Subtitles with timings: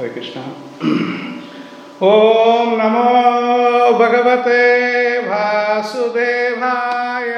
[0.00, 0.40] हरे कृष्ण
[2.08, 3.08] ॐ नमो
[3.98, 4.60] भगवते
[5.26, 7.28] वासुदेवाय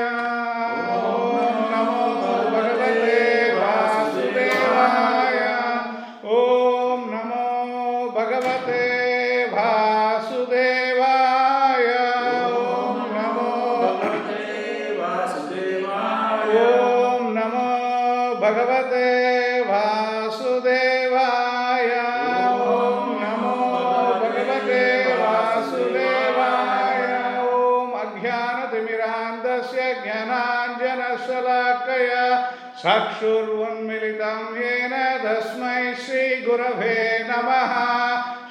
[33.23, 34.95] चक्षुर्वन्मिलितं येन
[35.25, 36.95] तस्मै श्रीगुरवे
[37.31, 37.73] नमः।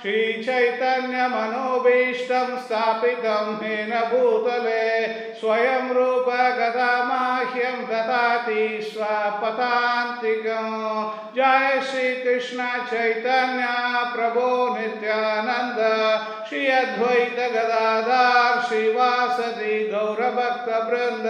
[0.02, 4.85] श्रीचैतन्यमनोभीष्टं स्थापितं येन भूतले।
[5.34, 6.29] स्वयं रूप
[7.85, 10.67] ददाति स्वपदान्तिकं।
[11.35, 12.59] जय श्रीकृष्ण
[12.91, 13.65] चैतन्य
[14.15, 14.48] प्रभो
[14.79, 15.79] नित्यानन्द
[16.52, 21.27] श्री अद्वैत गदाधार श्रीवासदि गौरभक्तवृन्द।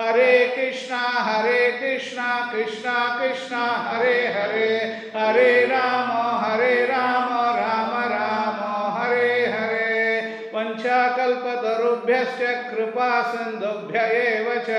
[0.00, 4.76] हरे कृष्णा हरे कृष्णा कृष्णा कृष्णा हरे हरे।
[5.16, 6.10] हरे राम
[6.44, 8.60] हरे राम राम राम
[8.98, 10.20] हरे हरे।
[10.54, 12.38] वञ्चाकल्पतरुभ्यश्च
[12.70, 14.70] कृपा सिन्धुभ्य एव च।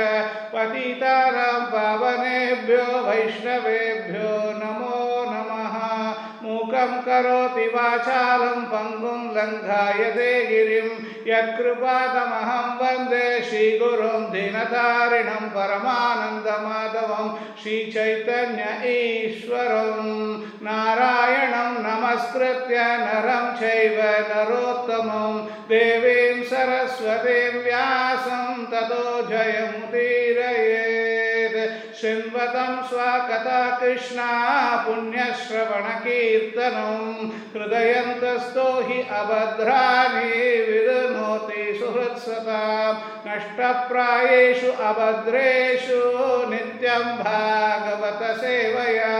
[0.53, 4.44] पतितानां पावनेभ्यो वैष्णवेभ्यो
[6.87, 10.89] करोति वाचालं पङ्गुं लङ्घायते गिरिं
[11.27, 17.27] यत्कृपादमहं वन्दे श्रीगुरुं दीनतारिणं परमानन्दमाधवं
[17.63, 20.03] श्रीचैतन्य ईश्वरं।
[20.61, 30.94] नारायणं नमस्कृत्य नरं चैव नरोत्तमं। देवीं सरस्वतीं व्यासं ततो जयमुदीरयेत्
[32.05, 34.25] शृण्वतं स्वकथा कृष्णा
[34.85, 35.71] पुण्यश्रवणकीर्तनं
[37.53, 40.29] हृदयन्तस्थो हि अभद्राणि
[40.67, 42.93] विदनोति सुहृत्सतां।
[43.27, 46.01] नष्टप्रायेषु अभद्रेषु
[46.51, 49.15] नित्यं भागवतसेवया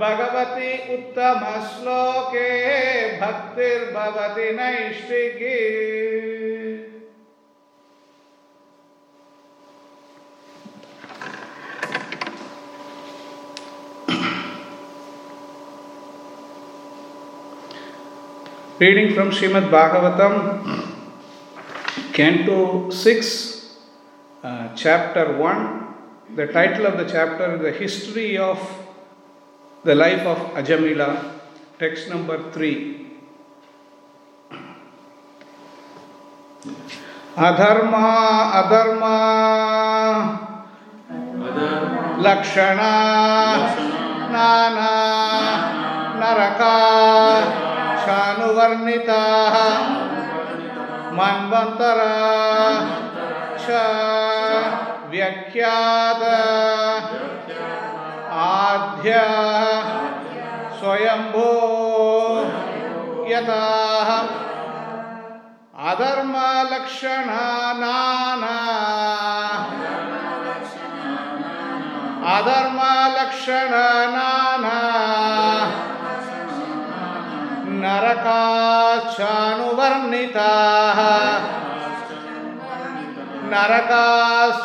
[0.00, 2.48] भगवति उत्तमश्लोके
[3.20, 5.58] भक्तिर्भवति नैष्टिकी
[18.81, 20.85] Reading from Srimad Bhagavatam,
[22.13, 23.77] Canto 6,
[24.43, 26.35] uh, Chapter 1.
[26.35, 28.59] The title of the chapter is The History of
[29.83, 31.39] the Life of Ajamila,
[31.79, 33.07] text number 3.
[37.37, 38.07] अधर्मा
[38.59, 39.17] अधर्मा
[42.25, 42.93] लक्षणा
[44.33, 44.89] नाना
[46.21, 47.70] नरका
[48.02, 49.22] क्षानुवर्णिता
[51.18, 52.14] मन्वन्तरा
[53.64, 53.82] च
[55.10, 56.22] व्यख्यात।
[58.42, 59.18] आध्य
[60.78, 61.50] स्वयंभो
[63.30, 63.62] यता
[73.12, 74.41] लक्षण नाना
[77.82, 78.98] नरकाश्चानुवर्णिताः।
[83.52, 84.62] नरकाश्चानुवर्णिताः।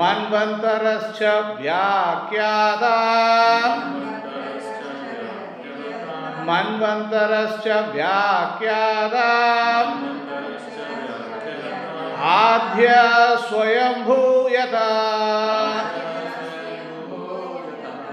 [0.00, 1.22] मन्वन्तरश्च
[1.60, 2.96] व्याख्याता
[6.48, 9.28] मन्वन्तरश्च व्याख्याता
[12.22, 12.88] आद्य
[13.48, 14.86] स्वयंभूयता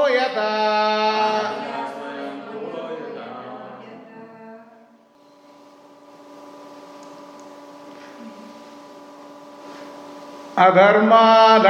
[10.57, 11.61] Adharma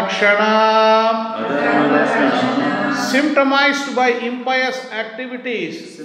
[3.12, 6.00] Symptomized by impious activities.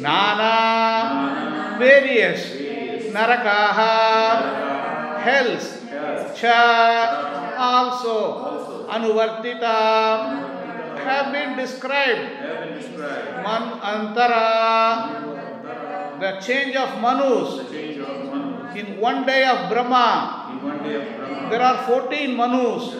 [0.00, 1.76] Nana.
[1.78, 2.54] Various.
[2.56, 3.12] various.
[3.12, 5.20] Narakaha.
[5.20, 5.78] Hells.
[6.40, 7.54] Cha.
[7.58, 8.08] Also.
[8.08, 8.86] also.
[8.88, 9.76] Anuvartita.
[11.04, 12.30] Have been described.
[13.44, 14.48] Manvantarā.
[16.18, 17.60] The change of Manus.
[18.74, 20.41] In one day of Brahma.
[20.62, 22.94] In one day of Brahma, There are 14 manus.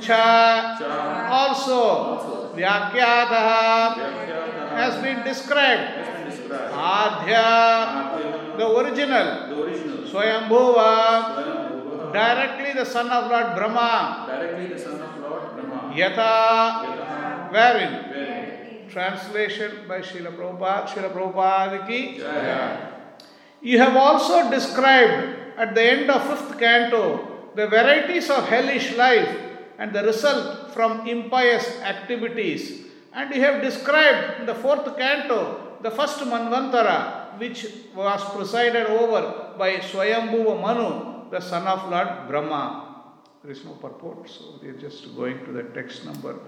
[0.00, 0.76] Cha,
[1.30, 3.96] also, Vyakyataha
[4.76, 5.96] has been described.
[5.96, 6.72] has been described.
[6.74, 9.48] Adhya, the original.
[10.12, 14.26] Swayambhuva, directly the son of Lord Brahma.
[14.28, 15.94] Directly the son of Lord Brahma.
[15.96, 18.04] Yata, wherein
[18.90, 22.20] Translation by Srila Prabhupada, Srila Prabhupada ki.
[23.60, 27.02] You have also described at the end of fifth canto
[27.54, 29.28] the varieties of hellish life
[29.78, 32.86] and the result from impious activities.
[33.12, 39.54] And you have described in the fourth canto the first Manvantara, which was presided over
[39.58, 42.84] by Swayambhuva Manu, the son of Lord Brahma.
[43.42, 46.38] There is no purport, so we are just going to the text number.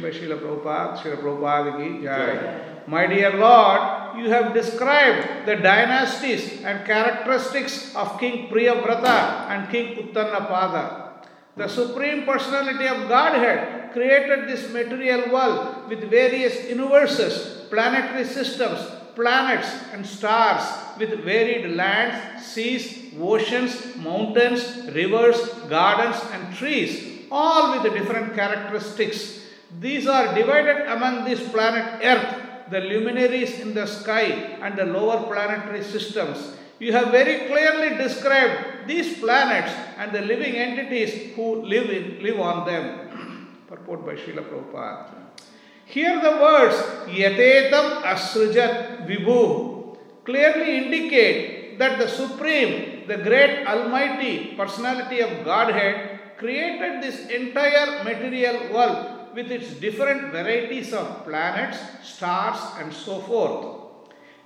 [2.86, 9.96] My dear Lord, you have described the dynasties and characteristics of King Priyavrata and King
[9.96, 11.24] Uttanapada.
[11.56, 18.80] The Supreme Personality of Godhead created this material world with various universes, planetary systems,
[19.14, 20.64] planets, and stars
[20.98, 25.38] with varied lands, seas, oceans, mountains, rivers,
[25.68, 29.40] gardens, and trees all with different characteristics.
[29.80, 35.22] These are divided among this planet Earth, the luminaries in the sky, and the lower
[35.24, 36.56] planetary systems.
[36.78, 42.40] You have very clearly described these planets and the living entities who live, in, live
[42.40, 43.58] on them.
[43.68, 45.14] Purport by Srila Prabhupada.
[45.84, 46.74] Here the words
[47.06, 57.02] Yatetam Asrujat Vibhu clearly indicate that the Supreme, the Great Almighty Personality of Godhead created
[57.02, 63.80] this entire material world with its different varieties of planets, stars, and so forth.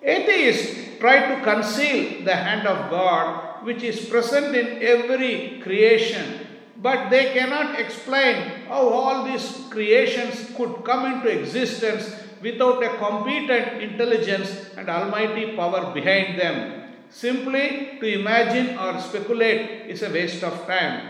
[0.03, 6.47] Atheists try to conceal the hand of God, which is present in every creation,
[6.77, 13.83] but they cannot explain how all these creations could come into existence without a competent
[13.83, 16.93] intelligence and almighty power behind them.
[17.11, 21.09] Simply to imagine or speculate is a waste of time.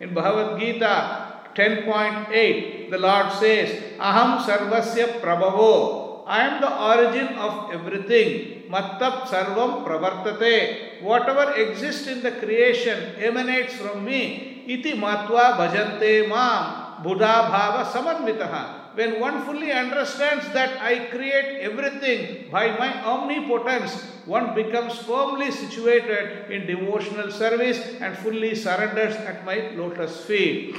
[0.00, 1.24] In Bhagavad Gita
[1.54, 6.04] 10.8, the Lord says, Aham sarvasya prabhavo.
[6.26, 8.70] I am the origin of everything.
[8.70, 11.02] Mattah sarvam pravartate.
[11.02, 14.64] Whatever exists in the creation emanates from me.
[14.66, 17.02] Iti matva bhajante mam.
[17.02, 18.84] Buddha bhava samanvitaha.
[18.94, 23.92] When one fully understands that I create everything by my omnipotence,
[24.24, 30.76] one becomes firmly situated in devotional service and fully surrenders at my lotus feet.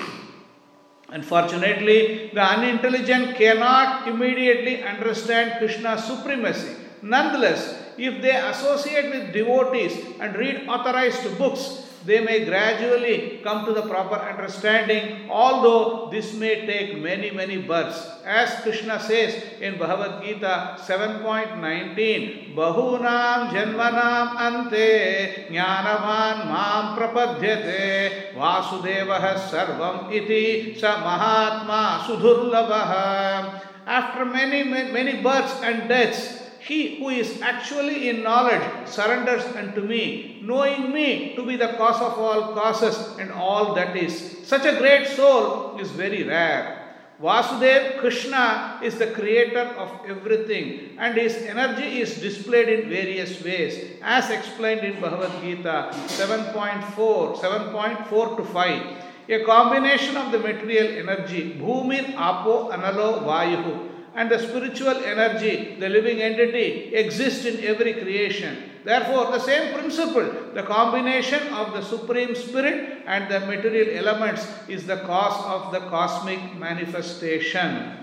[1.10, 6.76] Unfortunately, the unintelligent cannot immediately understand Krishna's supremacy.
[7.02, 13.74] Nonetheless, if they associate with devotees and read authorized books, they may gradually come to
[13.74, 18.08] the proper understanding, although this may take many, many births.
[18.24, 30.14] As Krishna says in Bhagavad Gita 7.19, Bahunam Janmanam Ante Jnanavan Mam Prapadyate Vasudevah Sarvam
[30.14, 33.62] Iti Sa Mahatma Sudurlabha.
[33.88, 40.42] After many, many births and deaths, he who is actually in knowledge surrenders unto me,
[40.44, 44.38] knowing me to be the cause of all causes and all that is.
[44.44, 46.82] Such a great soul is very rare.
[47.22, 54.02] Vasudev Krishna is the creator of everything and his energy is displayed in various ways
[54.04, 61.56] as explained in Bhagavad Gita 7.4 7.4 to 5 a combination of the material energy
[61.58, 68.72] bhumir apo analo vayuhu and the spiritual energy, the living entity, exists in every creation.
[68.86, 74.88] Therefore, the same principle, the combination of the Supreme Spirit and the material elements is
[74.88, 77.98] the cause of the cosmic manifestation.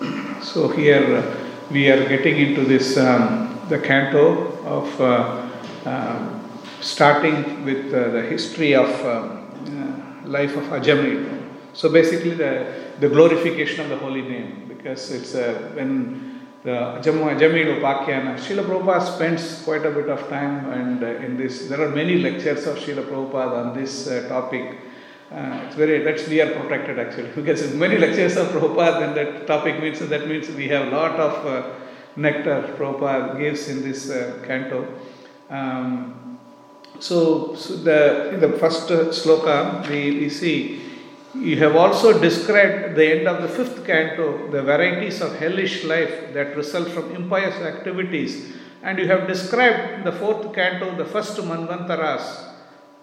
[0.42, 1.36] So here uh,
[1.70, 5.46] we are getting into this um, the canto of uh,
[5.84, 6.37] um,
[6.88, 11.38] starting with uh, the history of um, uh, life of Ajamil.
[11.74, 17.36] So basically the, the glorification of the holy name because it's uh, when the Ajam-
[17.36, 21.80] Ajamil Upakyana, Srila Prabhupada spends quite a bit of time and uh, in this there
[21.80, 24.78] are many lectures of Srila Prabhupada on this uh, topic.
[25.30, 29.46] Uh, it's very that's we are protected actually because many lectures of Prabhupada then that
[29.46, 31.74] topic means that means we have a lot of uh,
[32.16, 34.86] nectar Prabhupada gives in this uh, canto.
[35.50, 36.27] Um,
[37.00, 40.82] so, so the in the first sloka we, we see
[41.34, 46.32] you have also described the end of the fifth canto the varieties of hellish life
[46.32, 52.48] that result from impious activities and you have described the fourth canto the first manvantaras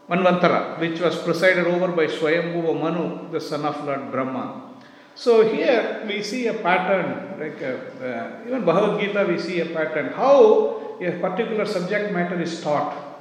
[0.10, 4.62] Manvantara, which was presided over by Swayambhuva Manu, the son of Lord Brahma.
[5.16, 9.66] So here we see a pattern, like uh, uh, even Bhagavad Gita, we see a
[9.66, 13.15] pattern how a particular subject matter is taught.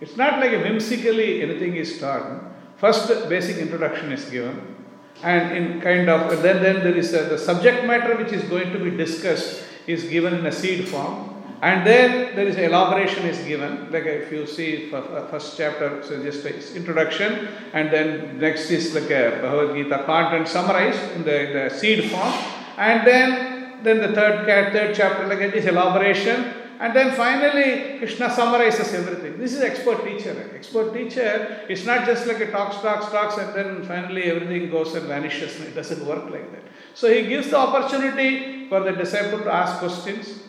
[0.00, 2.42] It's not like whimsically anything is taught.
[2.76, 4.76] First, basic introduction is given,
[5.22, 8.72] and in kind of then then there is a, the subject matter which is going
[8.72, 11.34] to be discussed is given in a seed form.
[11.60, 13.90] And then there is elaboration is given.
[13.90, 17.48] Like if you see uh, first chapter so just introduction.
[17.72, 22.32] And then next is like a bhagavad gita content summarized in the, the seed form.
[22.76, 28.30] And then then the third third chapter like it is elaboration and then finally krishna
[28.30, 29.38] summarizes everything.
[29.38, 30.50] This is expert teacher.
[30.54, 34.94] Expert teacher it's not just like a talks talks talks and then finally everything goes
[34.94, 35.60] and vanishes.
[35.60, 36.62] It doesn't work like that.
[36.94, 40.42] So he gives the opportunity for the disciple to ask questions.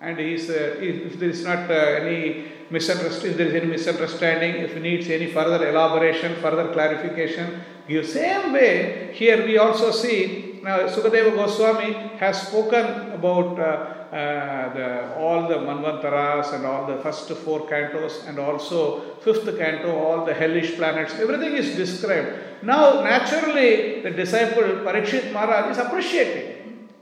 [0.00, 4.56] And uh, if, if there is not uh, any misunderstanding, if there is any misunderstanding,
[4.56, 9.10] if he needs any further elaboration, further clarification, give same way.
[9.14, 16.54] Here we also see now Sukadeva Goswami has spoken about uh, the, all the Manvantaras
[16.54, 21.54] and all the first four cantos and also fifth canto, all the hellish planets, everything
[21.54, 22.62] is described.
[22.62, 26.54] Now naturally the disciple Parikshit Maharaj is appreciating.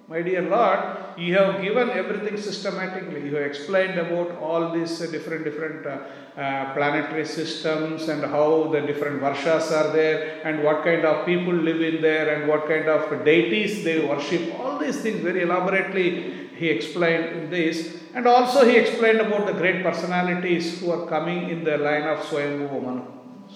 [0.09, 0.81] My dear Lord,
[1.17, 3.21] you have given everything systematically.
[3.27, 6.01] You have explained about all these uh, different different uh,
[6.39, 11.55] uh, planetary systems and how the different varshas are there and what kind of people
[11.55, 14.59] live in there and what kind of deities they worship.
[14.61, 17.99] All these things very elaborately he explained this.
[18.15, 22.19] And also he explained about the great personalities who are coming in the line of
[22.27, 23.05] Swayambhuva Manu.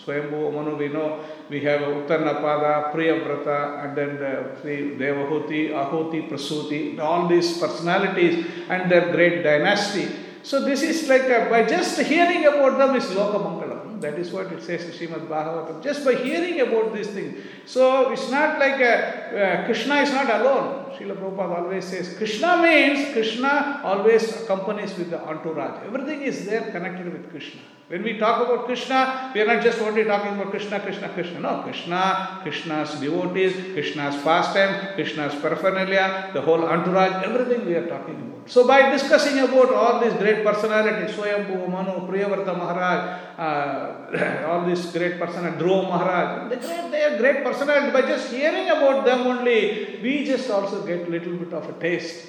[0.02, 4.32] Swayambhuva Manu, we know we have Uttanapada, Priyavrata, and then the,
[4.64, 10.08] the Devahuti, Ahuti, Prasuti, all these personalities and their great dynasty.
[10.42, 14.00] So this is like a, by just hearing about them is Lokamangalam.
[14.00, 15.82] That is what it says in Srimad Bhagavatam.
[15.82, 17.40] Just by hearing about these things.
[17.66, 20.85] So it's not like a, uh, Krishna is not alone.
[20.96, 25.84] Srila Prabhupada always says Krishna means Krishna always accompanies with the entourage.
[25.86, 27.60] Everything is there connected with Krishna.
[27.88, 31.38] When we talk about Krishna, we are not just only talking about Krishna, Krishna, Krishna.
[31.38, 38.16] No, Krishna, Krishna's devotees, Krishna's pastime, Krishna's paraphernalia, the whole entourage, everything we are talking
[38.16, 38.50] about.
[38.50, 44.86] So by discussing about all these great personalities, Swayambhu, Manu, Priyavrata Maharaj, uh, all these
[44.86, 47.92] great personalities, Dhruva Maharaj, they, they are great personalities.
[47.92, 52.26] By just hearing about them only, we just also get little bit of a taste.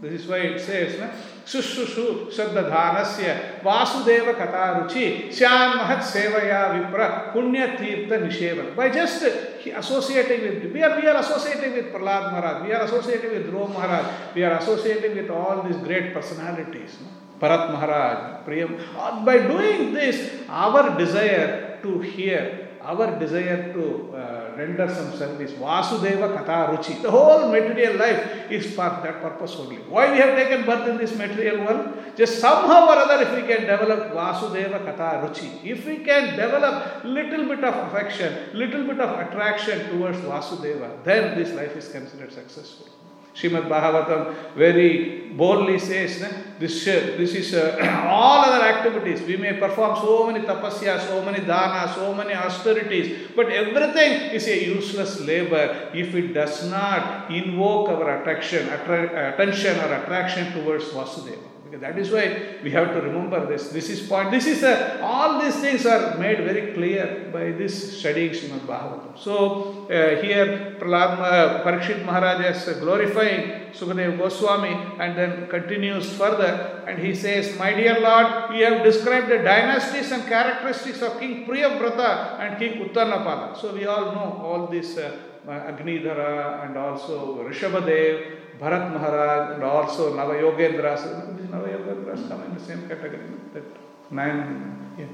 [0.00, 1.10] This is why it says, na?
[1.46, 2.32] Sushushu
[3.62, 8.74] Vasudeva Kataruchi Syan Mahat Sevaya Vipra Punya Tirtha Nishevan.
[8.74, 9.30] By just uh,
[9.76, 13.72] associating with, we are, we are associating with Prahlad Maharaj, we are associating with Dhruva
[13.72, 16.98] Maharaj, we are associating with all these great personalities.
[17.00, 17.08] No?
[17.40, 18.80] Maharaj, Priyam.
[18.96, 23.84] Uh, by doing this, our desire to hear, our desire to
[24.16, 29.56] uh, render some service, Vasudeva Katha Ruchi, the whole material life is for that purpose
[29.56, 29.76] only.
[29.76, 32.16] Why we have taken birth in this material world?
[32.16, 37.04] Just somehow or other, if we can develop Vasudeva Katha Ruchi, if we can develop
[37.04, 42.32] little bit of affection, little bit of attraction towards Vasudeva, then this life is considered
[42.32, 42.88] successful.
[43.38, 46.20] Srimad Bhagavatam very boldly says
[46.58, 47.78] this, uh, this is uh,
[48.08, 49.22] all other activities.
[49.22, 54.48] We may perform so many tapasya, so many dana, so many austerities, but everything is
[54.48, 60.86] a useless labor if it does not invoke our attraction, attra- attention or attraction towards
[60.86, 61.57] Vasudeva.
[61.76, 63.68] That is why we have to remember this.
[63.68, 64.30] This is point.
[64.30, 69.18] This is a, all these things are made very clear by this studying Srimad Bhagavatam.
[69.18, 76.84] So uh, here Prahlad, uh, Parikshit Maharaj is glorifying Sukadev Goswami and then continues further
[76.88, 81.46] and he says, My dear Lord, you have described the dynasties and characteristics of King
[81.46, 83.56] Priyavrata and King Uttanapada.
[83.56, 90.14] So we all know all this uh, Agnidhara and also Rishabhadev, Bharat Maharaj and also
[90.16, 91.02] Navayogendras.
[91.48, 93.20] Navayogendras come in the same category.
[93.54, 93.64] That
[94.10, 94.94] nine.
[94.98, 95.06] Yeah.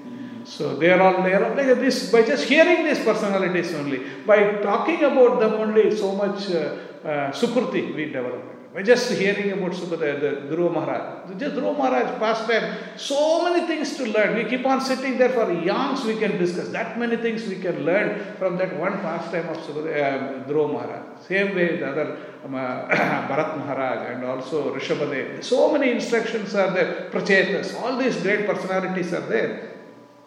[0.44, 5.02] So they are all all like this by just hearing these personalities only, by talking
[5.02, 8.42] about them only, so much uh, uh, sukruti we develop.
[8.74, 13.68] By just hearing about Sukadeva, the Dhruva Maharaj, just Dhruva Maharaj past time, so many
[13.68, 14.34] things to learn.
[14.36, 16.70] We keep on sitting there for eons, we can discuss.
[16.70, 21.03] That many things we can learn from that one pastime of Sukadeva, uh, Dhruva Maharaj.
[21.26, 22.58] Same way the other um, uh,
[23.28, 25.42] Bharat Maharaj and also Rishabhadev.
[25.42, 29.74] So many instructions are there, Prachetas, all these great personalities are there.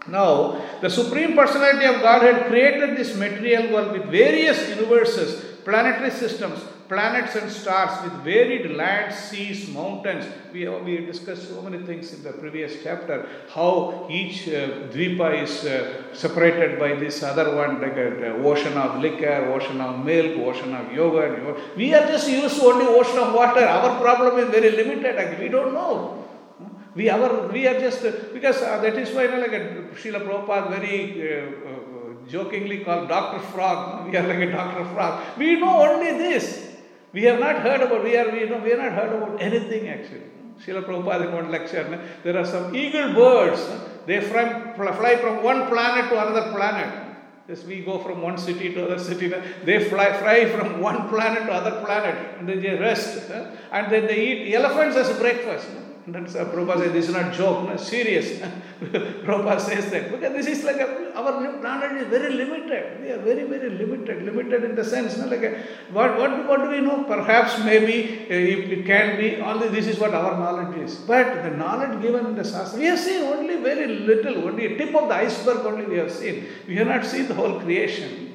[0.08, 6.64] Now, the Supreme Personality of Godhead created this material world with various universes, planetary systems,
[6.88, 10.26] planets and stars with varied lands, seas, mountains.
[10.54, 13.28] We, we discussed so many things in the previous chapter.
[13.50, 19.02] How each uh, dvipa is uh, separated by this other one, like an ocean of
[19.02, 21.76] liquor, ocean of milk, ocean of yogurt.
[21.76, 23.66] We are just used to only ocean of water.
[23.66, 25.40] Our problem is very limited.
[25.40, 26.24] We don't know.
[26.98, 28.02] We, our, we are just,
[28.34, 32.84] because uh, that is why, you know, like a, Srila Prabhupada very uh, uh, jokingly
[32.84, 33.40] called Dr.
[33.52, 34.08] Frog.
[34.10, 34.84] We are like a Dr.
[34.94, 35.38] Frog.
[35.38, 36.67] We know only this.
[37.18, 39.90] We have not heard about, we are, we know, we have not heard about anything
[39.90, 40.28] actually.
[40.64, 41.84] Srila Prabhupada in one lecture,
[42.24, 43.60] there are some eagle birds.
[44.06, 44.44] They fly,
[44.76, 47.18] fly from one planet to another planet.
[47.50, 49.34] Yes, we go from one city to other city.
[49.66, 53.32] They fly, fly from one planet to other planet and then they rest.
[53.72, 55.70] And then they eat elephants as breakfast.
[56.08, 58.40] And then Prabhupada says, this is not joke, no, serious.
[58.82, 60.10] Prabhupada says that.
[60.10, 63.02] Because this is like a, our planet is very limited.
[63.02, 64.24] We are very, very limited.
[64.24, 65.62] Limited in the sense, no, like a,
[65.92, 67.04] what, what, what do we know?
[67.04, 70.96] Perhaps maybe uh, it, it can be, only this is what our knowledge is.
[70.96, 74.78] But the knowledge given in the Shastra, we have seen only very little, only a
[74.78, 76.48] tip of the iceberg only we have seen.
[76.70, 78.27] We have not seen the whole creation.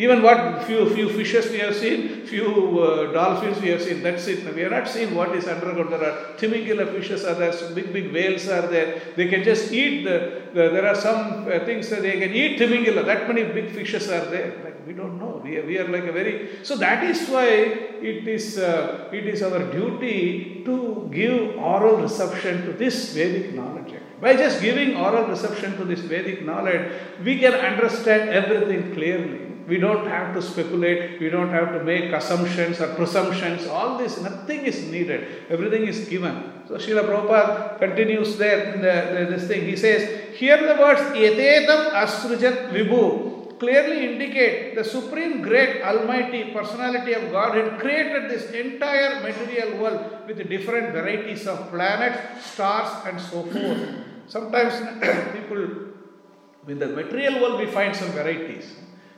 [0.00, 2.48] Even what few few fishes we have seen, few
[2.80, 4.00] uh, dolphins we have seen.
[4.00, 4.54] That's it.
[4.54, 5.92] We have not seen what is underground.
[5.92, 7.52] There are timingula fishes are there.
[7.74, 9.02] Big big whales are there.
[9.16, 10.18] They can just eat the.
[10.54, 13.04] the there are some uh, things that they can eat timingula.
[13.06, 14.52] That many big fishes are there.
[14.62, 15.40] Like we don't know.
[15.42, 16.62] We are, we are like a very.
[16.62, 22.64] So that is why it is uh, it is our duty to give oral reception
[22.66, 23.94] to this Vedic knowledge.
[24.20, 26.92] By just giving oral reception to this Vedic knowledge,
[27.24, 29.47] we can understand everything clearly.
[29.68, 33.66] We don't have to speculate, we don't have to make assumptions or presumptions.
[33.66, 35.44] All this, nothing is needed.
[35.50, 36.64] Everything is given.
[36.66, 39.66] So Srila Prabhupada continues there the, the, this thing.
[39.66, 47.12] He says, Here the words Yatetam Asrujat Vibhu clearly indicate the supreme great almighty personality
[47.12, 53.20] of God had created this entire material world with different varieties of planets, stars, and
[53.20, 53.80] so forth.
[54.28, 54.74] Sometimes
[55.36, 55.92] people,
[56.68, 58.64] in the material world, we find some varieties.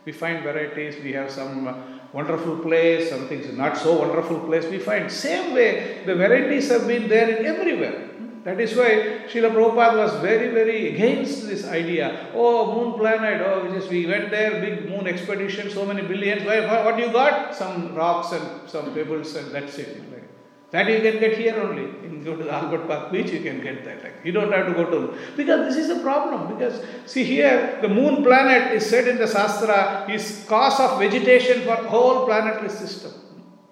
[0.04, 1.74] We find varieties, we have some uh,
[2.12, 4.64] wonderful place, some things not so wonderful place.
[4.64, 8.06] We find same way the varieties have been there in everywhere.
[8.44, 12.28] That is why Srila Prabhupada was very, very against this idea.
[12.34, 16.46] Oh, moon planet, oh, just we went there, big moon expedition, so many billions.
[16.46, 17.54] Why, what do you got?
[17.54, 20.19] Some rocks and some pebbles, and that's it.
[20.72, 21.82] That you can get here only.
[21.82, 24.24] You go to the Albert Park beach, you can get that.
[24.24, 26.54] You don't have to go to because this is a problem.
[26.54, 31.62] Because see here, the moon planet is said in the Shastra is cause of vegetation
[31.62, 33.12] for whole planetary system.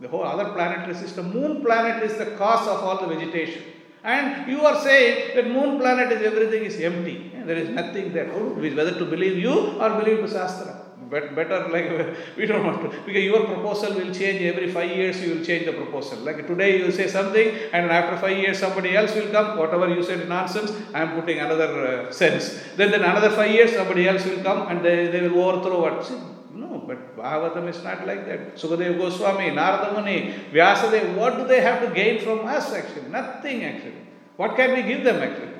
[0.00, 1.32] The whole other planetary system.
[1.32, 3.62] Moon planet is the cause of all the vegetation.
[4.02, 7.32] And you are saying that moon planet is everything is empty.
[7.44, 8.26] There is nothing there.
[8.26, 10.77] Whether to believe you or believe the Shastra
[11.10, 11.88] but better like
[12.36, 15.64] we don't want to because your proposal will change every five years you will change
[15.66, 16.18] the proposal.
[16.18, 20.02] Like today you say something and after five years somebody else will come whatever you
[20.02, 22.60] said nonsense i am putting another uh, sense.
[22.76, 26.04] Then then another five years somebody else will come and they, they will overthrow what?
[26.06, 26.18] See,
[26.54, 28.56] no but bhagavatam is not like that.
[28.56, 33.08] Sukadeva goswami narada muni vyasadeva what do they have to gain from us actually?
[33.08, 34.02] Nothing actually.
[34.36, 35.57] What can we give them actually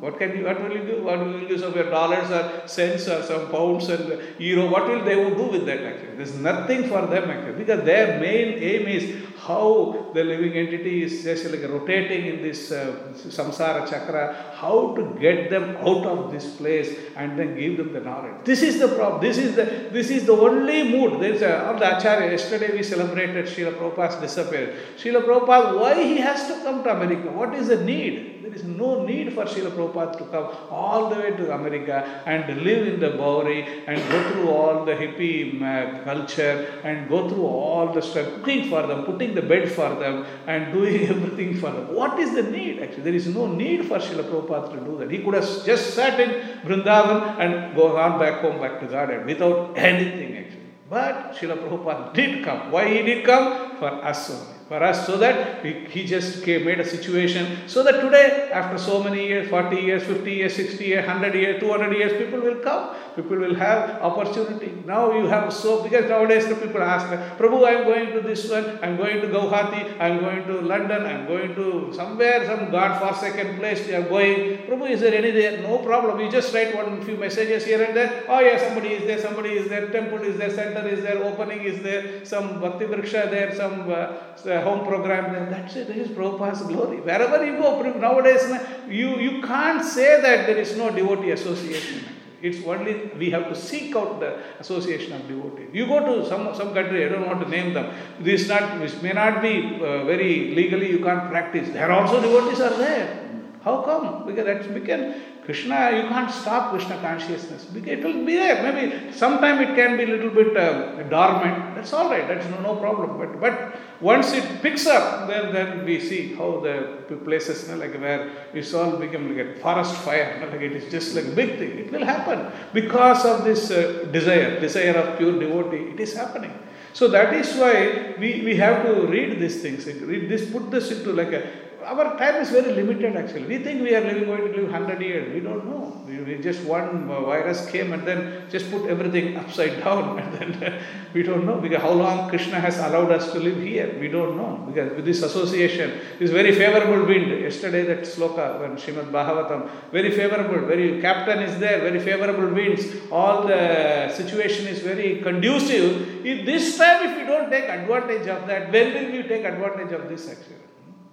[0.00, 1.02] what can you, what will you do?
[1.02, 4.68] What will you use of your dollars or cents or some pounds and euro?
[4.68, 6.16] What will they do with that actually?
[6.16, 11.22] There's nothing for them actually because their main aim is how the living entity is
[11.22, 16.56] just like rotating in this uh, samsara chakra, how to get them out of this
[16.56, 18.44] place and then give them the knowledge.
[18.44, 19.20] This is the problem.
[19.22, 21.20] This is the this is the only mood.
[21.22, 22.30] There's a, of the Acharya.
[22.30, 24.76] Yesterday we celebrated Srila Prabhupada's disappearance.
[24.98, 27.30] Srila Prabhupada, why he has to come to America?
[27.30, 28.42] What is the need?
[28.42, 32.62] There is no need for Srila Prabhupada to come all the way to America and
[32.62, 37.46] live in the Bowery and go through all the hippie uh, culture and go through
[37.46, 41.70] all the stuff, cooking for them, putting the bed for them, and doing everything for
[41.70, 41.94] them.
[41.94, 42.80] What is the need?
[42.80, 45.10] Actually, there is no need for Srila Prabhupada to do that.
[45.10, 49.26] He could have just sat in Vrindavan and go on back home, back to Godhead
[49.26, 50.60] without anything actually.
[50.90, 52.70] But Srila Prabhupada did come.
[52.70, 53.78] Why he did come?
[53.78, 54.51] For us.
[54.72, 59.02] For us, so that we, he just made a situation so that today, after so
[59.02, 62.96] many years 40 years, 50 years, 60 years, 100 years, 200 years people will come.
[63.14, 64.72] People will have opportunity.
[64.86, 67.06] Now you have so, because nowadays the people ask,
[67.36, 70.46] Prabhu, I am going to this one, I am going to Guwahati, I am going
[70.46, 74.56] to London, I am going to somewhere, some God forsaken place, they are going.
[74.68, 75.60] Prabhu, is there any there?
[75.60, 76.18] No problem.
[76.18, 78.24] You just write one few messages here and there.
[78.26, 81.60] Oh, yeah, somebody is there, somebody is there, temple is there, center is there, opening
[81.60, 85.46] is there, some Bhakti Vriksha there, some uh, home program there.
[85.46, 85.88] That's it.
[85.88, 87.00] That is Prabhupada's glory.
[87.00, 88.44] Wherever you go, nowadays,
[88.88, 92.04] you, you can't say that there is no devotee association.
[92.42, 95.68] It's only we have to seek out the association of devotees.
[95.72, 97.94] You go to some some country, I don't want to name them.
[98.18, 101.68] This not this may not be uh, very legally you can't practice.
[101.72, 103.22] There also devotees are there.
[103.62, 104.26] How come?
[104.26, 107.66] Because that's because Krishna, you can't stop Krishna consciousness.
[107.74, 108.62] It will be there.
[108.62, 111.74] Maybe sometime it can be a little bit uh, dormant.
[111.74, 112.28] That's all right.
[112.28, 113.18] That's no, no problem.
[113.18, 117.80] But but once it picks up, then then we see how the places you know,
[117.80, 120.34] like where it's all become like a forest fire.
[120.34, 121.72] You know, like it is just like a big thing.
[121.78, 125.90] It will happen because of this uh, desire, desire of pure devotee.
[125.94, 126.56] It is happening.
[126.92, 130.90] So that is why we, we have to read these things, read this, put this
[130.90, 131.42] into like a
[131.84, 133.46] our time is very limited actually.
[133.46, 135.32] We think we are living, going to live 100 years.
[135.34, 136.02] We don't know.
[136.06, 140.54] We, we just one uh, virus came and then just put everything upside down and
[140.54, 140.82] then
[141.14, 143.96] we don't know because how long Krishna has allowed us to live here.
[144.00, 147.28] We don't know because with this association, this very favorable wind.
[147.40, 152.84] Yesterday that sloka when Srimad Bhagavatam, very favorable, very captain is there, very favorable winds.
[153.10, 156.24] All the situation is very conducive.
[156.24, 159.92] If this time if we don't take advantage of that, when will we take advantage
[159.92, 160.71] of this actually?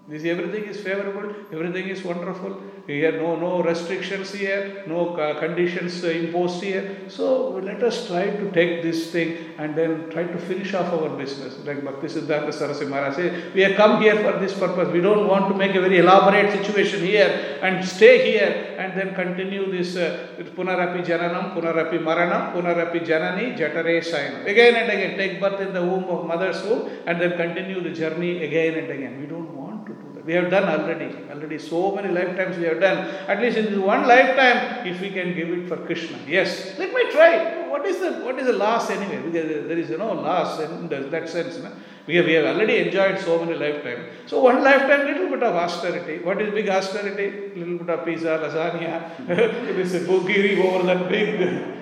[0.09, 2.59] This everything is favorable, everything is wonderful.
[2.87, 4.99] Here, no no restrictions here, no
[5.39, 6.83] conditions imposed here.
[7.09, 11.09] So let us try to take this thing and then try to finish off our
[11.15, 11.59] business.
[11.63, 14.89] Like Bhakti Siddhanta Saraswati Maharaj says, we have come here for this purpose.
[14.91, 19.13] We don't want to make a very elaborate situation here and stay here and then
[19.13, 24.47] continue this uh, Punarapi Jananam, Punarapi Maranam, Punarapi Janani, Jatare Sayanam.
[24.47, 27.91] Again and again, take birth in the womb of mother's womb and then continue the
[27.91, 29.21] journey again and again.
[29.21, 29.58] We don't
[30.29, 31.07] we have done already.
[31.33, 32.97] Already so many lifetimes we have done.
[33.33, 36.19] At least in this one lifetime, if we can give it for Krishna.
[36.27, 37.31] Yes, let me try.
[37.71, 39.19] What is the what is the loss anyway?
[39.23, 41.57] Because there is no loss in that sense.
[41.63, 41.71] No?
[42.05, 44.05] We have, we have already enjoyed so many lifetimes.
[44.27, 46.23] So one lifetime, little bit of austerity.
[46.23, 47.27] What is big austerity?
[47.59, 51.78] Little bit of pizza, lasagna, this bogiri over that big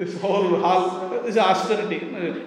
[0.00, 1.98] this whole hall is austerity.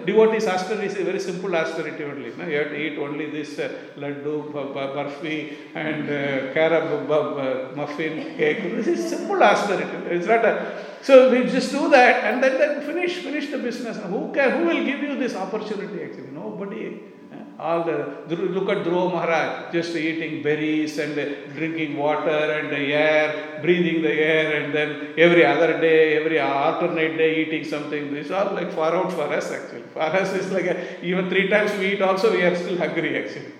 [0.04, 2.30] Devotees austerity is a very simple austerity only.
[2.50, 8.62] You have to eat only this uh, laddu, barfi, and uh, carob, muffin, cake.
[8.74, 9.96] This is simple austerity.
[10.16, 13.98] It's not a, so we just do that and then, then finish finish the business.
[13.98, 16.32] Who can who will give you this opportunity actually?
[16.32, 17.13] Nobody
[17.58, 21.14] all the look at Dhruva Maharaj just eating berries and
[21.54, 27.16] drinking water and the air, breathing the air, and then every other day, every alternate
[27.16, 28.12] day eating something.
[28.12, 29.82] This all like far out for us actually.
[29.92, 33.24] For us, it's like a, even three times we eat, also we are still hungry
[33.24, 33.52] actually.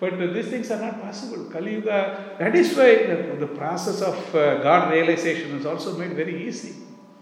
[0.00, 1.44] But these things are not possible.
[1.50, 6.14] Kali Yuga, that is why the, the process of uh, God realization is also made
[6.14, 6.74] very easy.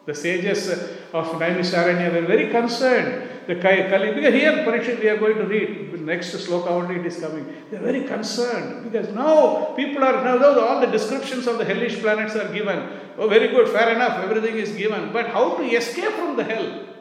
[0.05, 3.32] The sages of Naimisharanya were very concerned.
[3.47, 7.19] The Kali, because here, Parikshit, we are going to read, next sloka only it is
[7.19, 7.47] coming.
[7.71, 12.01] They are very concerned because now people are, now all the descriptions of the hellish
[12.01, 12.89] planets are given.
[13.19, 15.13] Oh, very good, fair enough, everything is given.
[15.13, 16.92] But how to escape from the hell?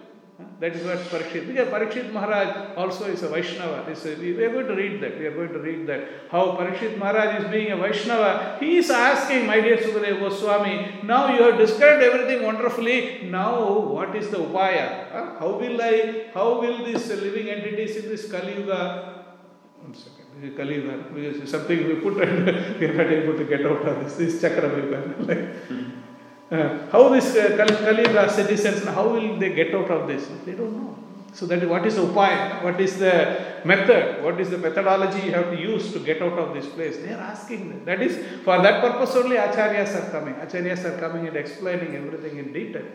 [0.62, 1.48] That is what Parikshit.
[1.48, 3.90] Because Parikshit Maharaj also is a Vaishnava.
[3.90, 5.18] Is a, we are going to read that.
[5.18, 6.04] We are going to read that.
[6.30, 8.58] How Parikshit Maharaj is being a Vaishnava.
[8.60, 13.24] He is asking, my dear Sukadeva Goswami, now you have described everything wonderfully.
[13.24, 15.12] Now what is the upaya?
[15.12, 15.40] Huh?
[15.40, 19.22] How will I, how will these living entities in this Kali Yuga
[19.82, 20.56] one second.
[20.56, 22.46] Kali Yuga, something we put and
[22.80, 24.16] we are not able to get out of this.
[24.16, 24.70] This Chakra
[25.22, 25.50] like,
[26.52, 30.28] uh, how this uh, citizens, how will they get out of this?
[30.46, 30.98] They don't know.
[31.34, 32.62] So that is what is upaya?
[32.62, 34.22] What is the method?
[34.22, 36.98] What is the methodology you have to use to get out of this place?
[36.98, 37.86] They are asking that.
[37.86, 40.34] That is for that purpose only acharyas are coming.
[40.36, 42.86] Acharyas are coming and explaining everything in detail.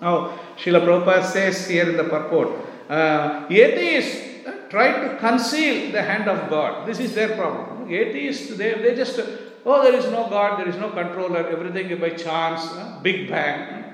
[0.00, 2.50] Now, Srila Prabhupada says here in the purport,
[2.88, 6.86] uh, atheists uh, try to conceal the hand of God.
[6.86, 7.90] This is their problem.
[7.92, 9.18] Atheists, they, they just,
[9.64, 12.68] oh, there is no God, there is no controller, everything by chance,
[13.02, 13.84] Big Bang,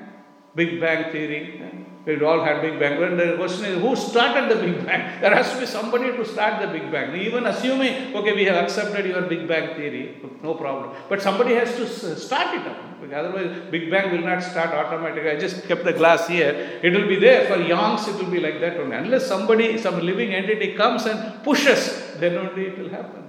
[0.54, 1.70] Big Bang theory.
[2.06, 2.98] We all had Big Bang.
[2.98, 5.02] When the question is, who started the Big Bang?
[5.20, 7.14] There has to be somebody to start the Big Bang.
[7.14, 10.96] Even assuming, okay, we have accepted your Big Bang theory, no problem.
[11.10, 12.90] But somebody has to start it up.
[13.12, 15.30] Otherwise, Big Bang will not start automatically.
[15.30, 16.80] I just kept the glass here.
[16.82, 17.46] It will be there.
[17.46, 18.96] For yonks, it will be like that only.
[18.96, 23.19] Unless somebody, some living entity comes and pushes, then only it will happen.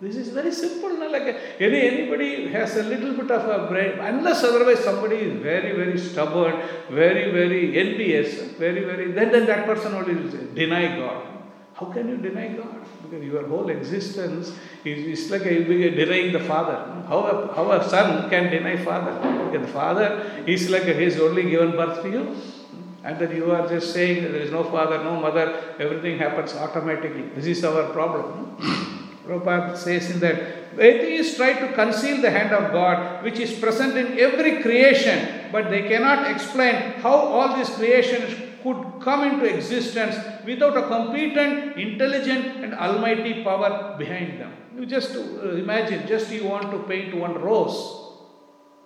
[0.00, 0.98] This is very simple.
[1.10, 5.72] Like any anybody has a little bit of a brain, unless otherwise somebody is very
[5.72, 6.54] very stubborn,
[6.90, 9.12] very very envious, very very.
[9.12, 10.14] Then then that person only
[10.54, 11.26] deny God.
[11.74, 12.80] How can you deny God?
[13.02, 14.52] Because your whole existence
[14.84, 16.76] is, is like a, denying the Father.
[17.08, 19.12] How a, how a son can deny Father?
[19.58, 22.36] The Father is like a, he's only given birth to you.
[23.02, 27.30] And then you are just saying there is no father, no mother, everything happens automatically.
[27.34, 28.98] This is our problem.
[29.26, 33.96] Prabhupada says in that atheists try to conceal the hand of God which is present
[33.96, 40.16] in every creation, but they cannot explain how all these creations could come into existence
[40.44, 44.52] without a competent, intelligent, and almighty power behind them.
[44.76, 47.76] You just uh, imagine, just you want to paint one rose,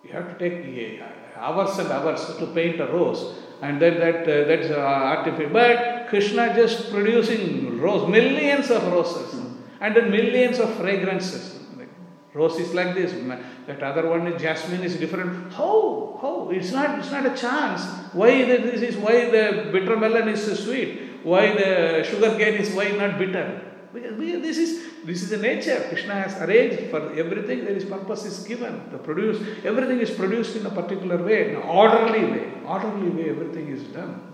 [0.05, 4.23] you have to take uh, hours and hours to paint a rose, and then that
[4.23, 5.53] uh, that's uh, artificial.
[5.53, 9.35] But Krishna just producing rose, millions of roses,
[9.85, 11.61] and then millions of fragrances.
[11.77, 11.91] Like,
[12.33, 13.13] Rose is like this.
[13.67, 15.53] That other one is jasmine is different.
[15.53, 16.19] How?
[16.23, 16.51] How?
[16.51, 16.99] It's not.
[17.01, 17.83] It's not a chance.
[18.21, 20.91] Why the, this is why the bitter melon is so sweet?
[21.23, 23.47] Why the sugar cane is why not bitter?
[23.93, 24.71] Because this is
[25.05, 25.79] this is the nature.
[25.91, 27.67] Krishna has arranged for everything.
[27.67, 28.83] There is purpose is given.
[28.91, 32.45] The produce everything is produced in a particular way, in an orderly way.
[32.77, 34.34] Orderly way, everything is done.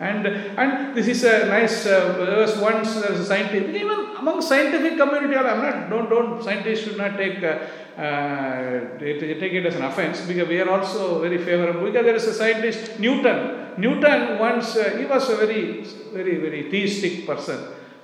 [0.00, 1.84] And and this is a nice.
[1.84, 3.68] Uh, there was once there was a scientist.
[3.68, 5.90] Even among scientific community, I'm not.
[5.90, 6.42] Don't don't.
[6.42, 7.42] Scientists should not take.
[7.42, 7.58] Uh,
[8.00, 11.84] uh, take it as an offense because we are also very favorable.
[11.84, 13.74] Because there is a scientist Newton.
[13.76, 15.84] Newton once uh, he was a very
[16.14, 17.58] very very theistic person.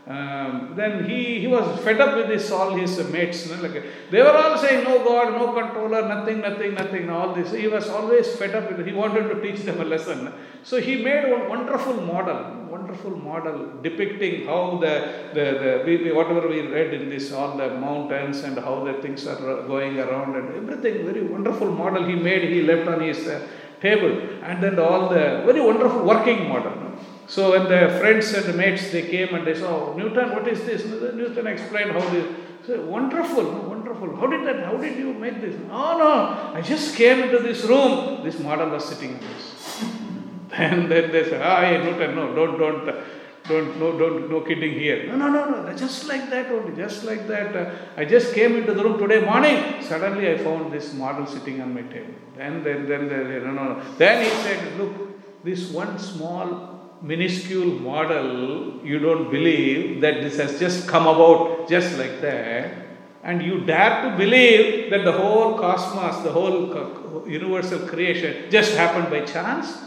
[0.08, 3.44] Um, then he, he was fed up with this all his mates.
[3.44, 7.10] You know, like they were all saying no God, no controller, nothing, nothing, nothing.
[7.10, 7.50] All this.
[7.50, 8.78] He was always fed up with.
[8.78, 8.86] it.
[8.86, 10.32] He wanted to teach them a lesson.
[10.62, 14.94] So he made one wonderful model, wonderful model depicting how the
[15.34, 19.26] the, the we, whatever we read in this all the mountains and how the things
[19.26, 19.40] are
[19.74, 21.04] going around and everything.
[21.04, 22.48] Very wonderful model he made.
[22.48, 23.44] He left on his uh,
[23.80, 24.14] table
[24.44, 26.75] and then all the very wonderful working model.
[27.26, 30.64] So when the friends and the mates they came and they saw Newton, what is
[30.64, 30.84] this?
[30.84, 32.26] Newton explained how this.
[32.66, 34.16] So wonderful, wonderful.
[34.16, 34.64] How did that?
[34.64, 35.56] How did you make this?
[35.70, 38.24] Oh no, I just came into this room.
[38.24, 39.84] This model was sitting in this.
[40.48, 43.04] Then then they say, ah, hey, Newton, no, don't don't.
[43.48, 45.06] Don't no don't no kidding here.
[45.06, 45.76] No no no no.
[45.76, 46.74] Just like that only.
[46.74, 47.54] Just like that.
[47.54, 49.80] Uh, I just came into the room today morning.
[49.82, 52.14] Suddenly I found this model sitting on my table.
[52.36, 53.82] Then then then, then no no no.
[53.98, 56.75] Then he said, look, this one small
[57.06, 62.72] minuscule model, you don't believe that this has just come about just like that,
[63.22, 69.10] and you dare to believe that the whole cosmos, the whole universal creation just happened
[69.10, 69.78] by chance?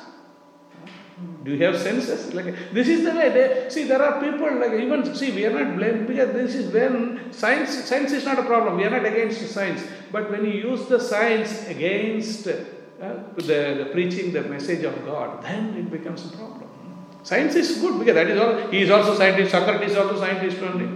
[1.44, 2.34] Do you have senses?
[2.34, 3.84] Like this is the way they see.
[3.86, 5.32] There are people like even see.
[5.32, 7.72] We are not blamed because this is when science.
[7.86, 8.78] Science is not a problem.
[8.78, 9.84] We are not against science.
[10.12, 12.56] But when you use the science against uh,
[13.36, 16.59] the, the preaching the message of God, then it becomes a problem.
[17.24, 18.72] Science is good because that is all.
[18.72, 19.52] He is also scientist.
[19.52, 20.90] Socrates is also scientist only.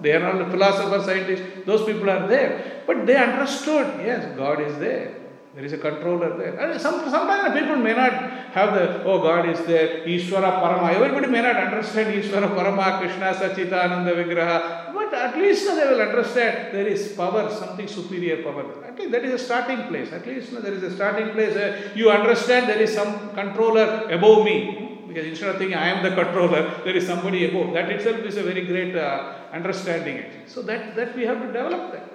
[0.00, 1.42] They are all philosopher, scientists.
[1.66, 4.00] Those people are there, but they understood.
[4.04, 5.14] Yes, God is there.
[5.54, 6.54] There is a controller there.
[6.60, 8.12] And some, sometimes people may not
[8.52, 10.94] have the, oh, God is there, Ishvara Parama.
[10.94, 14.94] Everybody may not understand Ishvara Parama, Krishna Sachitananda Vigraha.
[14.94, 18.84] But at least they will understand there is power, something superior power.
[18.84, 20.12] At least that is a starting place.
[20.12, 21.96] At least there is a starting place.
[21.96, 24.87] You understand there is some controller above me.
[25.08, 27.72] Because instead of thinking I am the controller, there is somebody above.
[27.74, 30.24] That itself is a very great uh, understanding.
[30.46, 32.08] So that, that we have to develop that.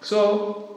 [0.00, 0.75] So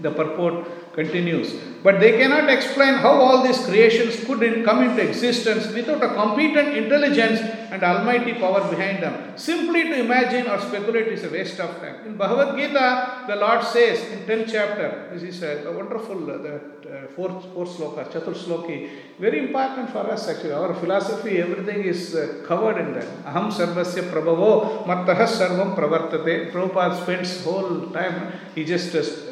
[0.00, 1.54] The purport continues.
[1.82, 6.10] But they cannot explain how all these creations could in- come into existence without a
[6.20, 7.40] competent intelligence
[7.72, 9.14] and almighty power behind them.
[9.36, 11.96] Simply to imagine or speculate is a waste of time.
[12.06, 12.86] In Bhagavad Gita,
[13.28, 17.44] the Lord says in 10th chapter, this is a, a wonderful, uh, that uh, fourth,
[17.54, 20.52] fourth sloka, Chatur Sloki, very important for us actually.
[20.52, 23.08] Our philosophy, everything is uh, covered in that.
[23.24, 26.50] Aham sarvasya prabhavo mattah sarvam pravartate.
[26.50, 29.27] Prabhupada spends whole time, he just uh,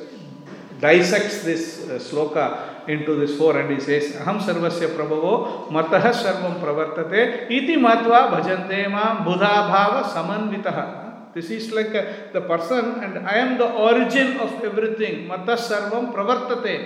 [0.81, 5.35] dissects this uh, sloka into this four and he says aham sarvasya prabhavo
[5.77, 12.43] matah sarvam pravartate iti matva bhajante ma buddha bhava samanvitah this is like uh, the
[12.53, 16.77] person and i am the origin of everything matah sarvam pravartate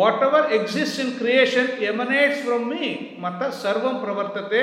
[0.00, 4.62] whatever exists in creation emanates from me matah sarvam pravartate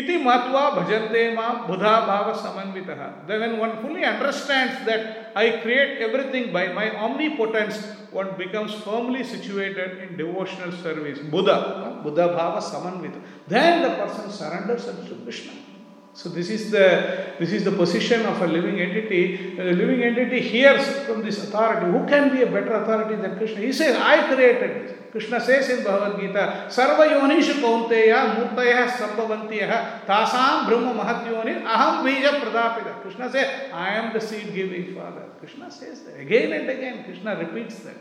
[0.00, 6.00] iti matva bhajante ma buddha bhava samanvitah then when one fully understands that i create
[6.06, 7.76] everything by my omnipotence
[8.12, 11.18] one becomes firmly situated in devotional service.
[11.18, 13.20] Buddha, Buddha Bhava Samanvita.
[13.48, 15.52] Then the person surrenders unto Krishna.
[16.14, 19.56] So this is the this is the position of a living entity.
[19.56, 21.86] The living entity hears from this authority.
[21.86, 23.60] Who can be a better authority than Krishna?
[23.62, 25.01] He says, I created this.
[25.12, 32.40] Krishna says in Bhagavad Gita, Sarva yonishu kaunteya murtaya sambhavantiyah tasam brahma mahatyoni aham bija
[32.40, 33.02] pradapita.
[33.02, 35.24] Krishna says, I am the seed giving father.
[35.38, 37.04] Krishna says that again and again.
[37.04, 37.96] Krishna repeats that.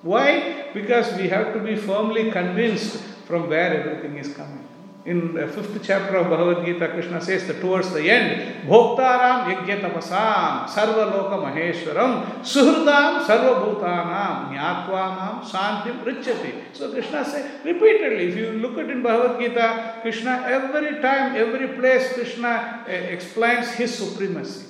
[0.00, 0.70] Why?
[0.72, 2.96] Because we have to be firmly convinced
[3.26, 4.63] from where everything is coming.
[5.06, 9.82] In the fifth chapter of Bhagavad Gita, Krishna says that towards the end, Bhoktaram Yajna
[9.82, 16.74] Tapasam Sarva Loka Maheshwaram Suhridam Sarva Bhutanam Nyatvanam Santim Richati.
[16.74, 21.68] So Krishna says repeatedly, if you look at in Bhagavad Gita, Krishna every time, every
[21.76, 24.68] place, Krishna uh, explains his supremacy.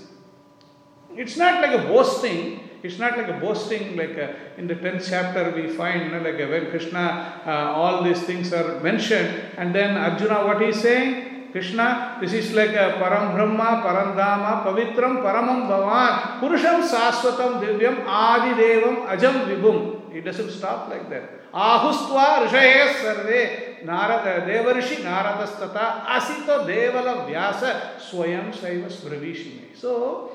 [1.15, 2.71] It's not like a boasting.
[2.85, 6.21] It's not like a boasting, like a, in the 10th chapter we find, you know,
[6.21, 10.83] like a, when Krishna, uh, all these things are mentioned, and then Arjuna, what he's
[10.83, 11.35] saying?
[11.51, 18.61] Krishna, this is like a Param Brahma, Parandama, Pavitram, Paramam Bhavan, Purusham Saswatam Divyam, Adi
[18.61, 20.13] Devam, Ajam Vibhum.
[20.15, 21.53] It doesn't stop like that.
[21.55, 29.75] Ahustva Rishaye Sarve, Narada, Devarishi Naradastata, Asito Devala Vyasa, Swayam Saiva Sbravishime.
[29.75, 30.33] So,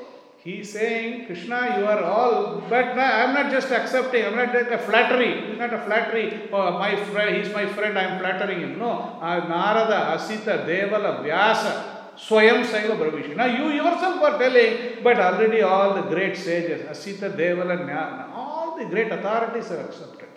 [0.49, 4.71] He's saying, Krishna, you are all, but no, I'm not just accepting, I'm not like
[4.71, 5.31] a flattery.
[5.49, 6.27] It's not a flattery.
[6.51, 8.79] Oh, my friend, he's my friend, I'm flattering him.
[8.79, 11.73] No, uh, Narada, Asita, Devala, Vyasa,
[12.17, 13.35] Swayam Saiva Brahvishi.
[13.35, 18.75] Now you yourself are telling, but already all the great sages, Asita, Devala, Nya- all
[18.79, 20.28] the great authorities are accepted?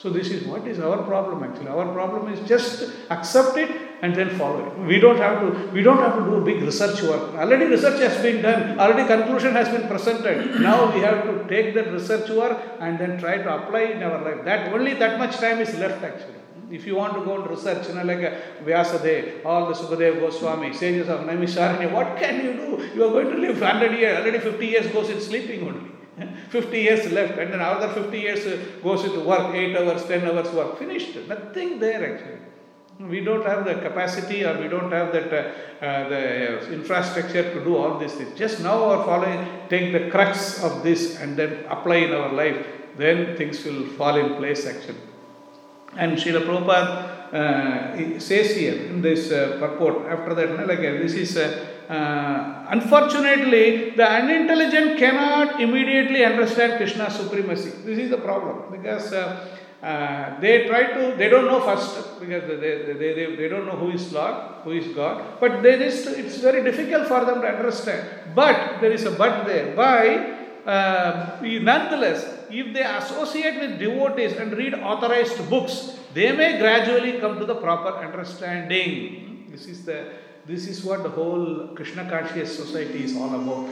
[0.00, 1.68] So this is what is our problem actually.
[1.68, 4.78] Our problem is just accept it and then follow it.
[4.90, 7.34] We don't have to we don't have to do big research work.
[7.34, 10.58] Already research has been done, already conclusion has been presented.
[10.68, 14.24] Now we have to take that research work and then try to apply in our
[14.24, 14.42] life.
[14.46, 16.40] That only that much time is left actually.
[16.70, 19.74] If you want to go and research, you know, like uh, a Vyasadeva, all the
[19.74, 22.90] Sukadev Goswami, sages of Naimisharanya, what can you do?
[22.94, 25.99] You are going to live 100 years, already 50 years goes in sleeping only.
[26.50, 30.26] 50 years left, and then another 50 years uh, goes into work, 8 hours, 10
[30.26, 31.16] hours work, finished.
[31.28, 32.38] Nothing there actually.
[33.08, 37.54] We don't have the capacity or we don't have that uh, uh, the uh, infrastructure
[37.54, 38.38] to do all these things.
[38.38, 42.58] Just now our following, take the crux of this and then apply in our life,
[42.98, 44.98] then things will fall in place actually.
[45.96, 51.36] And Srila Prabhupada uh, says here in this uh, purport, after that, like this is,
[51.90, 57.70] uh, unfortunately, the unintelligent cannot immediately understand Krishna's supremacy.
[57.84, 62.44] This is the problem because uh, uh, they try to, they don't know first because
[62.46, 65.78] they, they, they, they, they don't know who is Lord, who is God, but they
[65.78, 68.36] just, it's very difficult for them to understand.
[68.36, 69.74] But there is a but there.
[69.74, 70.36] Why?
[70.64, 77.40] Uh, nonetheless, if they associate with devotees and read authorized books, they may gradually come
[77.40, 79.48] to the proper understanding.
[79.50, 80.19] This is the
[80.50, 83.70] this is what the whole Krishna conscious society is all about.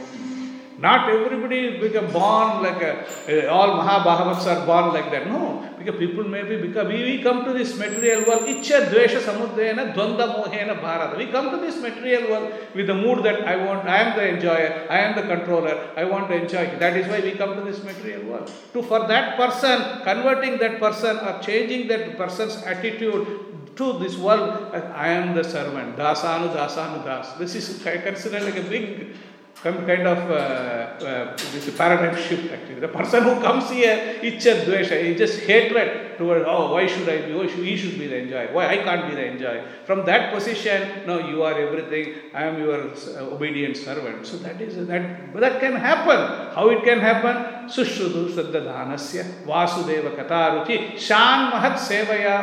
[0.77, 5.27] Not everybody become born like a, all Mahabhagavats are born like that.
[5.27, 8.43] No, because people may be because we, we come to this material world.
[8.43, 11.17] Ichcha dvesha samudayana dvanda mohena bharata.
[11.17, 13.89] We come to this material world with the mood that I want.
[13.89, 14.87] I am the enjoyer.
[14.89, 15.75] I am the controller.
[15.97, 16.77] I want to enjoy.
[16.79, 18.49] That is why we come to this material world.
[18.71, 24.73] To for that person, converting that person or changing that person's attitude to this world,
[24.73, 25.97] I am the servant.
[25.97, 27.33] Dasanu dasanu das.
[27.33, 29.15] This is considered like a big
[29.61, 32.79] kind of uh, uh, this paradigm shift actually.
[32.79, 37.25] The person who comes here, ichcha dvesha, is just hatred toward, oh, why should I
[37.25, 39.65] be, why should, he should be the enjoyer, why I can't be the enjoyer.
[39.85, 44.25] From that position, no, you are everything, I am your uh, obedient servant.
[44.25, 46.53] So that is, that, that can happen.
[46.55, 47.59] How it can happen?
[47.69, 52.37] सुश्रुतु श्रद्धानस्य वासुदेव कथारुचि शान महत सेवया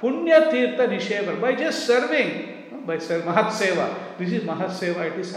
[0.00, 3.86] पुण्य तीर्थ निषेवर by just serving by sir महत्सेवा
[4.18, 5.36] this is महत्सेवा it is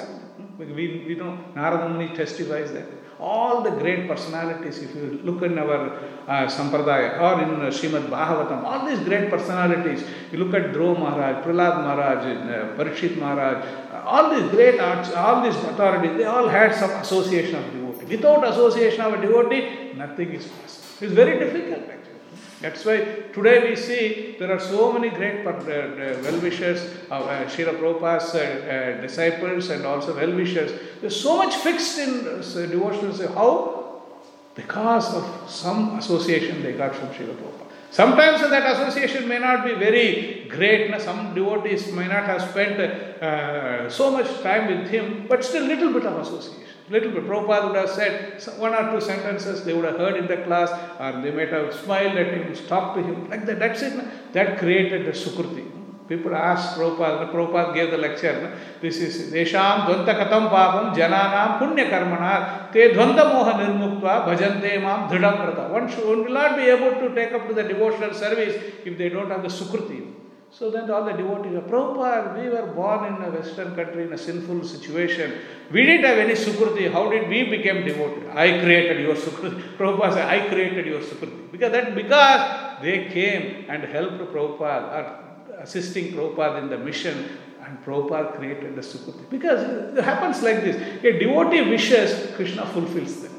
[0.71, 5.57] we we know Narad Muni testifies that all the great personalities if you look in
[5.57, 11.35] our संप्रदाय और in Shrimad Bhagavatam all this great personalities you look at Dhruva Maharaj
[11.43, 12.25] Prahlad Maharaj
[12.77, 17.71] Parikshit Maharaj all this great arts all this authorities they all had some association of
[17.73, 19.61] devotee without association of devotee
[20.01, 22.00] nothing is possible it's very difficult
[22.61, 22.97] that's why
[23.33, 28.35] today we see there are so many great uh, uh, well-wishers of uh, Srila Prabhupada's
[28.35, 30.71] uh, uh, disciples and also well-wishers.
[31.01, 33.13] There's so much fixed in uh, devotional.
[33.33, 34.03] How?
[34.53, 37.61] Because of some association they got from Srila Prabhupada.
[37.89, 41.01] Sometimes that association may not be very great.
[41.01, 45.91] Some devotees may not have spent uh, so much time with him, but still little
[45.91, 46.70] bit of association.
[46.91, 47.23] Little bit.
[47.25, 50.71] Prabhupada would have said one or two sentences they would have heard in the class,
[50.99, 53.29] or they might have smiled at him, talked to him.
[53.29, 53.59] Like that.
[53.59, 54.33] That's it.
[54.33, 55.65] That created the Sukruti.
[56.09, 58.57] People asked Prabhupada, Prabhupada gave the lecture.
[58.81, 65.07] This is Desham Dvanta Katam Papam Jananam Punya Karmana Te Dvanta Moha Nirmuktva Bhajante Mam
[65.07, 65.71] Dhridam Prata.
[65.71, 68.97] One should one will not be able to take up to the devotional service if
[68.97, 70.20] they don't have the Sukruti.
[70.53, 74.11] So then all the devotees are, Prabhupada, we were born in a Western country in
[74.11, 75.39] a sinful situation.
[75.71, 76.91] We didn't have any Sukruti.
[76.91, 78.27] How did we become devotee?
[78.33, 79.77] I created your Sukruti.
[79.77, 81.51] Prabhupada said, I created your Sukruti.
[81.51, 87.29] Because that because they came and helped Prabhupada or assisting Prabhupada in the mission
[87.65, 89.29] and Prabhupada created the Sukruti.
[89.29, 90.75] Because it happens like this.
[91.03, 93.30] A devotee wishes, Krishna fulfills them.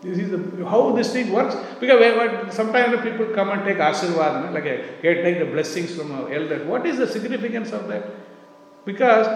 [0.00, 1.56] This is the, how this thing works.
[1.80, 6.12] Because sometimes the people come and take Asirvad, like a, get, take the blessings from
[6.12, 6.66] our elders.
[6.66, 8.04] What is the significance of that?
[8.84, 9.26] Because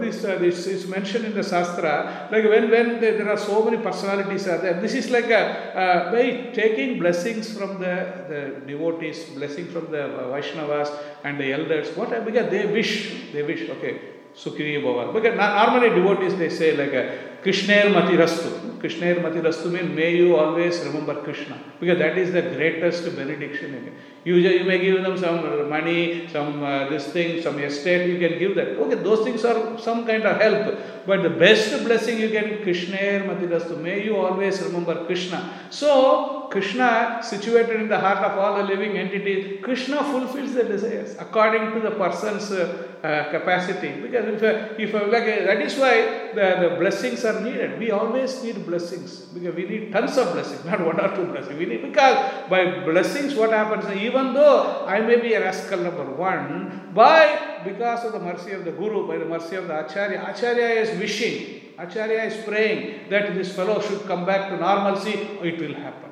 [0.00, 3.76] this, uh, this is mentioned in the Shastra, like when, when there, are so many
[3.76, 9.24] personalities are there, this is like a, uh, by taking blessings from the, the devotees,
[9.30, 14.00] blessing from the Vaishnavas and the elders, what, because they wish, they wish, okay,
[14.34, 15.12] Sukhi Bhava.
[15.12, 18.16] Because no- normally devotees they say like a Krishnair Mati
[18.82, 21.58] Mati Rastu means may you always remember Krishna.
[21.80, 23.94] Because that is the greatest benediction.
[24.28, 28.38] You, you may give them some money, some uh, this thing, some estate, you can
[28.38, 28.68] give that.
[28.82, 30.76] Okay, those things are some kind of help.
[31.06, 33.80] But the best blessing you can, Krishnair Mati Rastu.
[33.80, 35.40] May you always remember Krishna.
[35.70, 41.16] So, Krishna situated in the heart of all the living entities, Krishna fulfills the desires
[41.18, 43.92] according to the person's uh, uh, capacity.
[44.02, 47.78] Because if, uh, if uh, like uh, that is why the, the blessings are needed.
[47.78, 51.58] We always need blessings because we need tons of blessings, not one or two blessings.
[51.58, 53.84] We need because by blessings, what happens?
[53.96, 58.64] Even though I may be a rascal number one, by because of the mercy of
[58.64, 63.34] the Guru, by the mercy of the Acharya, Acharya is wishing, Acharya is praying that
[63.34, 65.12] this fellow should come back to normalcy.
[65.42, 66.07] It will happen.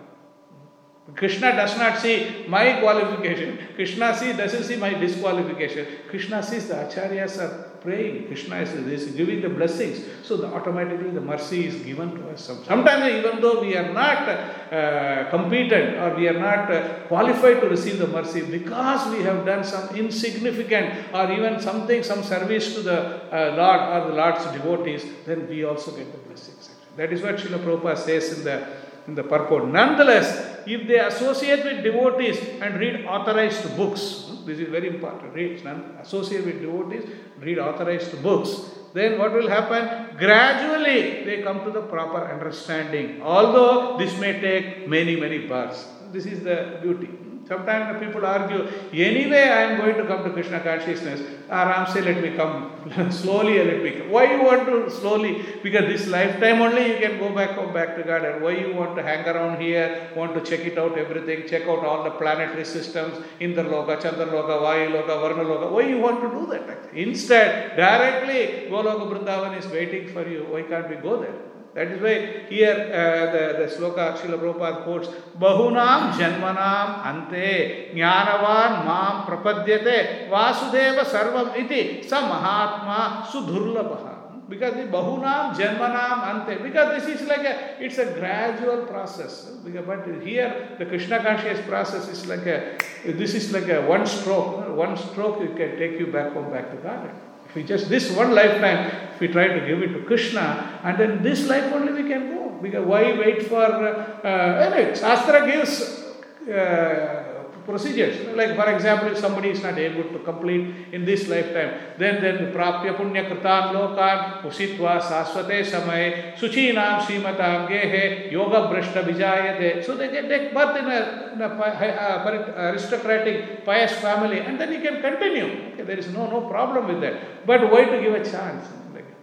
[1.15, 3.59] Krishna does not see my qualification.
[3.77, 5.87] Krishna see, doesn't see my disqualification.
[6.09, 8.27] Krishna sees the acharyas are praying.
[8.27, 10.05] Krishna is, is giving the blessings.
[10.25, 12.51] So the, automatically the mercy is given to us.
[12.67, 17.69] Sometimes even though we are not uh, competent or we are not uh, qualified to
[17.69, 22.83] receive the mercy because we have done some insignificant or even something, some service to
[22.83, 26.71] the uh, Lord or the Lord's devotees, then we also get the blessings.
[26.97, 28.67] That is what Srila Prabhupada says in the
[29.07, 29.69] in the purport.
[29.69, 35.33] Nonetheless, if they associate with devotees and read authorized books, hmm, this is very important.
[35.35, 35.65] Read,
[36.01, 37.05] associate with devotees,
[37.41, 38.51] read authorized books.
[38.93, 40.17] Then what will happen?
[40.17, 43.21] Gradually they come to the proper understanding.
[43.23, 45.87] Although this may take many, many births.
[46.13, 47.26] This is the beauty.
[47.49, 51.21] Sometimes the people argue, anyway I am going to come to Krishna consciousness.
[51.49, 52.77] Ah, Aram say, let me come
[53.11, 54.11] slowly let me come.
[54.11, 55.45] Why you want to slowly?
[55.63, 58.25] Because this lifetime only you can go back home, back to God.
[58.25, 61.63] And why you want to hang around here, want to check it out, everything, check
[61.69, 65.71] out all the planetary systems, Indraloka, Chandraloka, Vayuloka, Varnaloka.
[65.71, 66.95] Why you want to do that?
[66.95, 70.47] Instead, directly Goloka Vrindavan is waiting for you.
[70.51, 71.56] Why can't we go there?
[71.77, 75.09] That is why here uh, the, the sloka Srila Prabhupada quotes
[75.39, 84.49] Bahunam Janmanam Ante Jnanavan Mam Prapadyate Vasudeva Sarvam Iti Sa Mahatma Sudhurlabha.
[84.49, 89.51] Because the Bahunam Janmanam Ante, because this is like a, it's a gradual process.
[89.62, 94.66] But here the Krishna conscious process is like a, this is like a one stroke.
[94.74, 97.11] One stroke you can take you back home, back to God.
[97.57, 101.23] We just this one lifetime, if we try to give it to Krishna, and then
[101.23, 102.51] this life only we can go.
[102.61, 104.95] Because why wait for uh, uh, anyway?
[104.95, 106.05] Shastra gives
[106.47, 107.26] uh,
[107.67, 108.17] procedures.
[108.35, 112.53] Like for example, if somebody is not able to complete in this lifetime, then then
[112.55, 119.85] punya kritan lokan usitva sasvate samaye suchinam srimatam gehe yoga brashta vijayate.
[119.85, 124.73] So they get take birth in a, in a uh, aristocratic pious family, and then
[124.73, 125.75] he can continue.
[125.75, 127.45] Okay, there is no no problem with that.
[127.47, 128.64] But why to give a chance?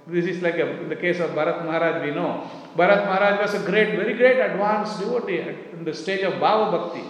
[0.05, 2.49] This is like a, in the case of Bharat Maharaj, we know.
[2.75, 6.71] Bharat Maharaj was a great, very great advanced devotee at- in the stage of Bhava
[6.71, 7.03] Bhakti.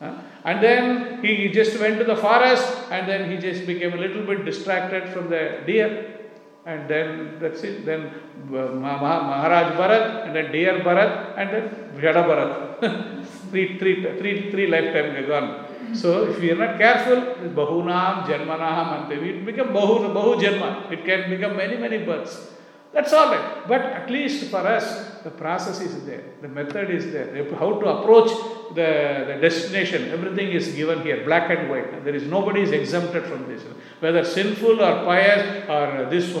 [0.00, 0.14] huh?
[0.44, 4.24] And then he just went to the forest and then he just became a little
[4.24, 6.16] bit distracted from the deer.
[6.64, 7.84] And then that's it.
[7.84, 8.06] Then
[8.48, 11.64] uh, Ma- Ma- Maharaj Bharat and then deer Bharat and then
[12.00, 13.26] Jada Bharat.
[13.50, 15.66] three, three, three, three lifetimes gone.
[15.92, 17.16] So if we are not careful,
[17.50, 20.90] Bahunam, Janmanam, and it become Bahu, Bahu Janma.
[20.92, 22.49] It can become many, many births.
[22.92, 23.68] That's all right.
[23.68, 27.86] But at least for us, the process is there, the method is there, how to
[27.86, 28.30] approach
[28.70, 30.10] the, the destination.
[30.10, 32.04] Everything is given here, black and white.
[32.04, 33.62] There is nobody is exempted from this,
[34.00, 36.36] whether sinful or pious or this.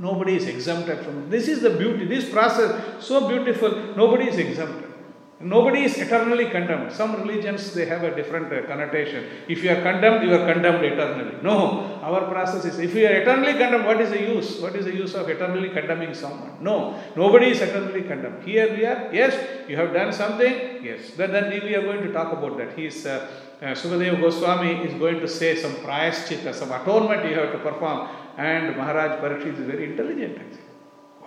[0.00, 1.28] Nobody is exempted from.
[1.28, 2.04] This is the beauty.
[2.04, 3.96] This process so beautiful.
[3.96, 4.87] Nobody is exempted.
[5.40, 6.90] Nobody is eternally condemned.
[6.90, 9.24] Some religions they have a different uh, connotation.
[9.46, 11.36] If you are condemned, you are condemned eternally.
[11.42, 14.60] No, our process is if you are eternally condemned, what is the use?
[14.60, 16.56] What is the use of eternally condemning someone?
[16.60, 18.42] No, nobody is eternally condemned.
[18.42, 19.10] Here we are.
[19.12, 20.84] Yes, you have done something.
[20.84, 22.76] Yes, then then we are going to talk about that.
[22.76, 23.06] He is.
[23.06, 23.28] Uh,
[23.60, 28.08] uh, Sukadeva Goswami is going to say some prayaschitta, some atonement you have to perform,
[28.36, 30.67] and Maharaj Parikshit is very intelligent actually.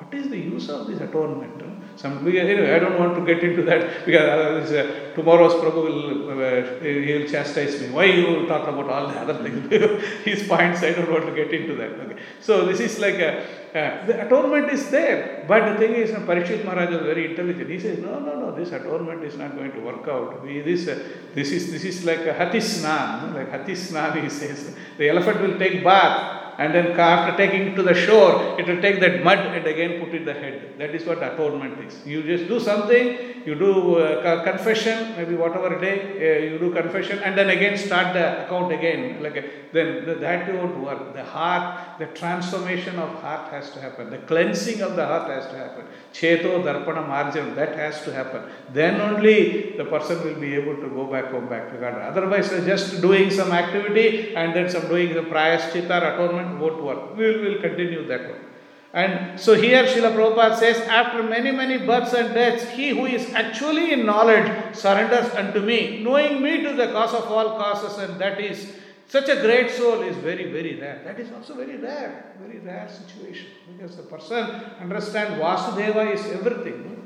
[0.02, 1.62] What is the use of this atonement?
[1.96, 6.32] Some, anyway, I don't want to get into that because otherwise, uh, tomorrow's Prabhu will
[6.32, 7.90] uh, he will chastise me.
[7.90, 9.70] Why you talk about all the other things?
[10.24, 11.92] His points, I don't want to get into that.
[11.92, 12.20] Okay.
[12.40, 13.42] So this is like a,
[13.78, 17.70] uh, the atonement is there, but the thing is, uh, Parikshit Maharaj is very intelligent.
[17.70, 20.42] He says, no, no, no, this atonement is not going to work out.
[20.44, 20.98] We, this, uh,
[21.36, 24.24] this is this is like a hatisnan, like hatisnan.
[24.24, 28.60] He says the elephant will take bath and then after taking it to the shore,
[28.60, 30.76] it will take that mud and again put it the head.
[30.78, 31.96] That is what atonement is.
[32.06, 33.06] You just do something,
[33.48, 38.14] you do uh, confession, maybe whatever day uh, you do confession, and then again start
[38.14, 39.24] the account again.
[39.24, 39.42] Like uh,
[39.74, 41.14] then th- that won't work.
[41.14, 44.12] The heart, the transformation of heart has to happen.
[44.12, 45.86] The cleansing of the heart has to happen.
[46.14, 48.44] Cheto darpana marjan that has to happen.
[48.72, 51.96] Then only the person will be able to go back home back to God.
[52.12, 57.18] Otherwise, just doing some activity and then some doing the prayaschitta or atonement won't work.
[57.18, 58.40] We will we'll continue that one.
[58.94, 63.34] And so here Srila Prabhupada says, after many, many births and deaths, he who is
[63.34, 68.20] actually in knowledge surrenders unto me, knowing me to the cause of all causes, and
[68.20, 68.74] that is
[69.08, 71.02] such a great soul is very, very rare.
[71.06, 73.48] That is also very rare, very rare situation.
[73.72, 74.46] Because the person
[74.80, 76.98] understands Vasudeva is everything.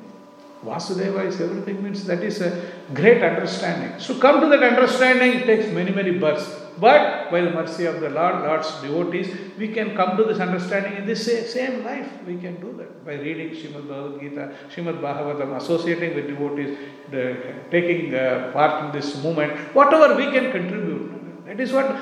[0.63, 3.99] Vasudeva is everything means that is a great understanding.
[3.99, 6.47] So come to that understanding, it takes many, many births.
[6.79, 10.97] But by the mercy of the Lord, Lord's devotees, we can come to this understanding
[10.97, 12.07] in this same life.
[12.27, 16.77] We can do that by reading Srimad Bhagavad Gita, Srimad Bhagavatam, associating with devotees,
[17.11, 17.37] the,
[17.71, 21.45] taking uh, part in this movement, whatever we can contribute.
[21.45, 21.95] That is what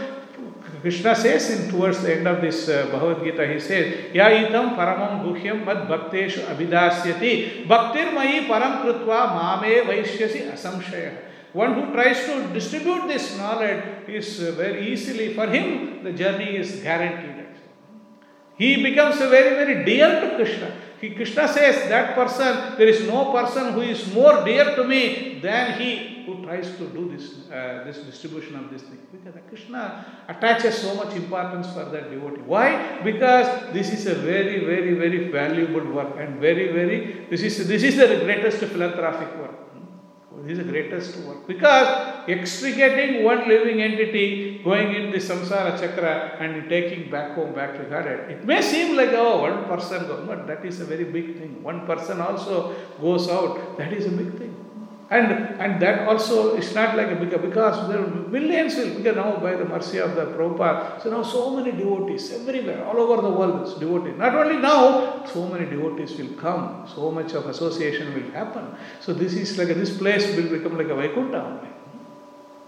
[0.81, 4.75] Krishna says in towards the end of this uh, Bhagavad Gita, he says, Ya itam
[4.75, 11.32] paramam guhyam mad bhakteshu abhidasyati bhaktir mayi param krutva mame vaishyasi asamshaya.
[11.53, 16.57] One who tries to distribute this knowledge is uh, very easily, for him, the journey
[16.57, 17.33] is guaranteed.
[18.55, 20.75] He becomes very, very dear to Krishna.
[21.01, 25.39] He, Krishna says that person, there is no person who is more dear to me
[25.41, 28.99] than he who tries to do this, uh, this distribution of this thing.
[29.11, 32.41] Because Krishna attaches so much importance for that devotee.
[32.45, 33.01] Why?
[33.03, 37.83] Because this is a very, very, very valuable work and very, very, this is, this
[37.83, 39.62] is the greatest philanthropic work.
[40.41, 46.35] This is the greatest work because extricating one living entity, going in the samsara chakra
[46.39, 48.31] and taking back home, back to Godhead.
[48.31, 51.63] It may seem like, oh, one person goes, but that is a very big thing.
[51.63, 54.52] One person also goes out, that is a big thing.
[55.13, 59.37] And, and that also is not like a because there are millions will, because now
[59.37, 63.29] by the mercy of the Prabhupada, so now so many devotees everywhere, all over the
[63.29, 64.17] world, it's devotees.
[64.17, 68.75] Not only now, so many devotees will come, so much of association will happen.
[69.01, 71.72] So this is like, a, this place will become like a Vaikuntha only.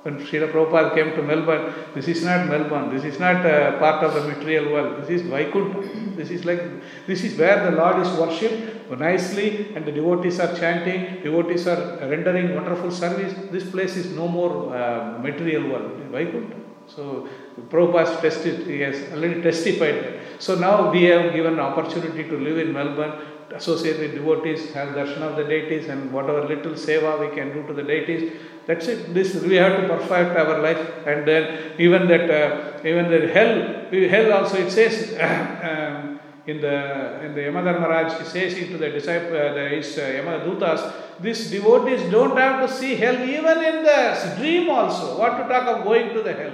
[0.06, 4.04] When Srila Prabhupada came to Melbourne, this is not Melbourne, this is not uh, part
[4.04, 5.80] of the material world, this is Vaikuntha.
[6.16, 6.62] This is like,
[7.08, 11.98] this is where the Lord is worshipped nicely and the devotees are chanting, devotees are
[12.02, 13.34] rendering wonderful service.
[13.50, 16.56] This place is no more uh, material world, Vaikuntha.
[16.86, 17.28] So
[17.70, 20.20] Prabhupada tested, he has already testified that.
[20.38, 23.14] So now we have given opportunity to live in Melbourne
[23.54, 27.66] associate with devotees, have darshan of the deities, and whatever little seva we can do
[27.68, 28.34] to the deities.
[28.68, 29.14] That's it.
[29.14, 34.10] This we have to perfect our life, and then even that, uh, even the hell,
[34.10, 35.14] hell also it says.
[35.64, 39.98] um, in the in the Yamadharmaraj, he says it to the disciple, uh, the, his
[39.98, 45.18] uh, Yamadutas, these devotees don't have to see hell even in the dream also.
[45.18, 46.54] What to talk of going to the hell?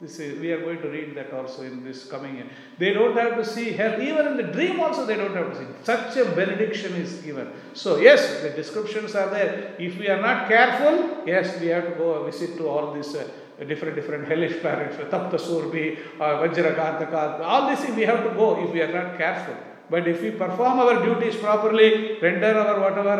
[0.00, 2.46] This is, we are going to read that also in this coming year.
[2.78, 5.58] They don't have to see hell, even in the dream also they don't have to
[5.58, 5.66] see.
[5.82, 7.52] Such a benediction is given.
[7.74, 9.74] So yes, the descriptions are there.
[9.78, 13.14] If we are not careful, yes, we have to go a visit to all these
[13.14, 13.28] uh,
[13.68, 18.72] different different hellish planets, Tapta Surbi, uh, Vajrakantaka, all these we have to go if
[18.72, 19.54] we are not careful.
[19.90, 23.16] But if we perform our duties properly, render our whatever,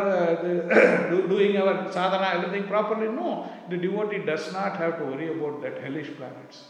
[0.71, 5.63] uh, doing our sadhana, everything properly, no, the devotee does not have to worry about
[5.63, 6.65] that hellish planets.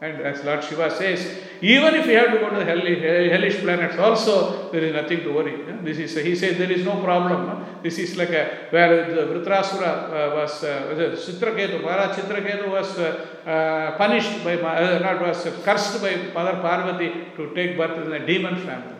[0.00, 3.60] And as Lord Shiva says, even if you have to go to the hellish, hellish
[3.60, 5.56] planets also, there is nothing to worry.
[5.82, 7.64] This is, he says there is no problem.
[7.82, 13.94] This is like a, where the Vritrasura uh, was, uh, Chitraketu, Maharaj Chitraketu was uh,
[13.96, 18.56] punished by, uh, not was cursed by Mother Parvati to take birth in a demon
[18.56, 18.93] family.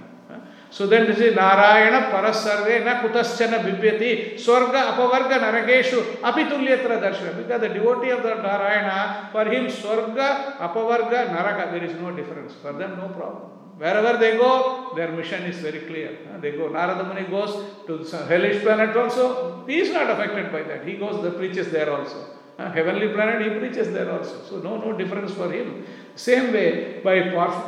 [0.74, 7.36] So then this is Narayana Parasarve na kutaschana bibhyati swarga apavarga narakeshu apitulyatra darshana.
[7.36, 12.54] Because the devotee of the Narayana, for him swarga, apavarga, naraka, there is no difference.
[12.60, 13.52] For them no problem.
[13.78, 16.18] Wherever they go, their mission is very clear.
[16.40, 17.54] They go, Narada Muni goes
[17.86, 20.84] to hellish planet also, he is not affected by that.
[20.84, 22.18] He goes, the preaches there also.
[22.58, 24.42] Heavenly planet, he preaches there also.
[24.42, 25.86] So no, no difference for him.
[26.16, 27.16] Same way, by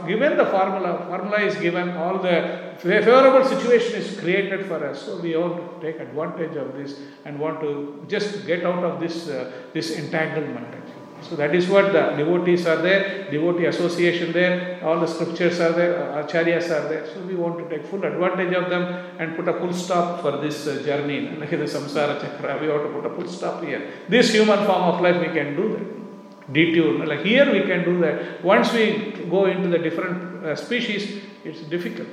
[0.06, 5.02] given the formula, formula is given, all the favorable situation is created for us.
[5.02, 9.28] So we to take advantage of this and want to just get out of this
[9.28, 10.74] uh, this entanglement.
[11.22, 15.72] So that is what the devotees are there, devotee association there, all the scriptures are
[15.72, 17.06] there, acharyas are there.
[17.12, 18.84] So we want to take full advantage of them
[19.18, 21.36] and put a full stop for this uh, journey.
[21.36, 23.90] Like the samsara chakra, we have to put a full stop here.
[24.08, 26.05] This human form of life, we can do that
[26.52, 27.06] detune.
[27.06, 28.44] Like here we can do that.
[28.44, 32.08] Once we go into the different uh, species, it's difficult.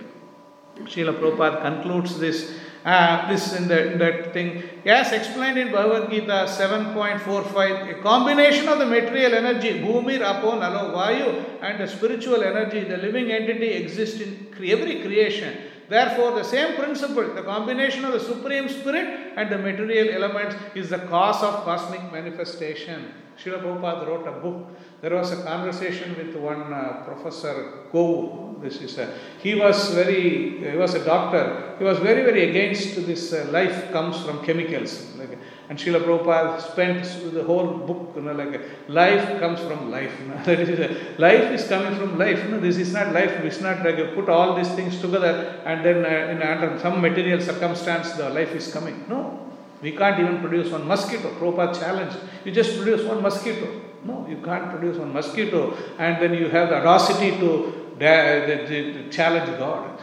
[0.79, 4.61] Srila Prabhupada concludes this uh, this in, the, in that thing.
[4.85, 10.93] As explained in Bhagavad Gita 7.45, a combination of the material energy, Bhumir, Apo, Nalo,
[10.93, 15.57] Vayu, and the spiritual energy, the living entity exists in every creation.
[15.89, 20.89] Therefore, the same principle, the combination of the Supreme Spirit and the material elements, is
[20.89, 23.13] the cause of cosmic manifestation.
[23.37, 24.69] Srila Prabhupada wrote a book.
[25.01, 28.55] There was a conversation with one uh, professor, Go.
[28.61, 31.75] This is a, he was very, he was a doctor.
[31.77, 35.13] He was very, very against this uh, life comes from chemicals.
[35.17, 35.37] Like,
[35.73, 40.13] and Srila Prabhupada spent the whole book, you know, like life comes from life.
[40.19, 40.95] You know?
[41.17, 42.43] life is coming from life.
[42.43, 42.59] You know?
[42.59, 43.31] This is not life.
[43.43, 47.01] It's not like you put all these things together and then uh, in under some
[47.01, 49.03] material circumstance the life is coming.
[49.09, 49.51] No.
[49.81, 51.33] We can't even produce one mosquito.
[51.39, 52.17] Prabhupada challenged.
[52.45, 53.81] You just produce one mosquito.
[54.03, 59.57] No, you can't produce one mosquito and then you have the audacity to, to challenge
[59.57, 59.99] God.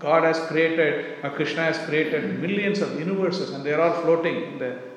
[0.00, 4.34] God has created, or Krishna has created millions of universes and they are all floating
[4.34, 4.91] in the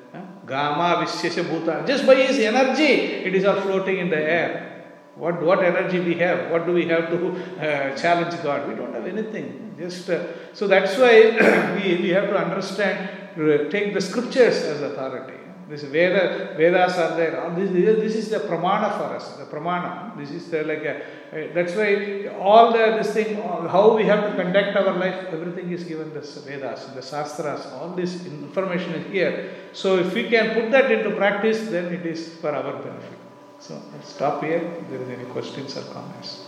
[0.46, 1.86] Gama Visyasya Bhuta.
[1.86, 2.84] Just by his energy,
[3.26, 4.84] it is all floating in the air.
[5.16, 6.50] What, what energy we have?
[6.50, 7.28] What do we have to
[7.58, 8.68] uh, challenge God?
[8.68, 9.74] We don't have anything.
[9.78, 14.82] Just uh, so that's why we, we have to understand, uh, take the scriptures as
[14.82, 15.45] authority.
[15.68, 17.50] This Veda, Vedas are there.
[17.56, 19.32] This, this is the pramana for us.
[19.36, 20.16] The pramana.
[20.16, 24.30] This is the, like a, uh, that's why all the this thing, how we have
[24.30, 27.66] to conduct our life, everything is given the Vedas, the Shastras.
[27.72, 29.54] All this information is here.
[29.72, 33.18] So if we can put that into practice, then it is for our benefit.
[33.58, 34.58] So I'll stop here.
[34.58, 36.46] If there is any questions or comments.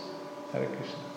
[0.53, 1.09] Hare Krishna.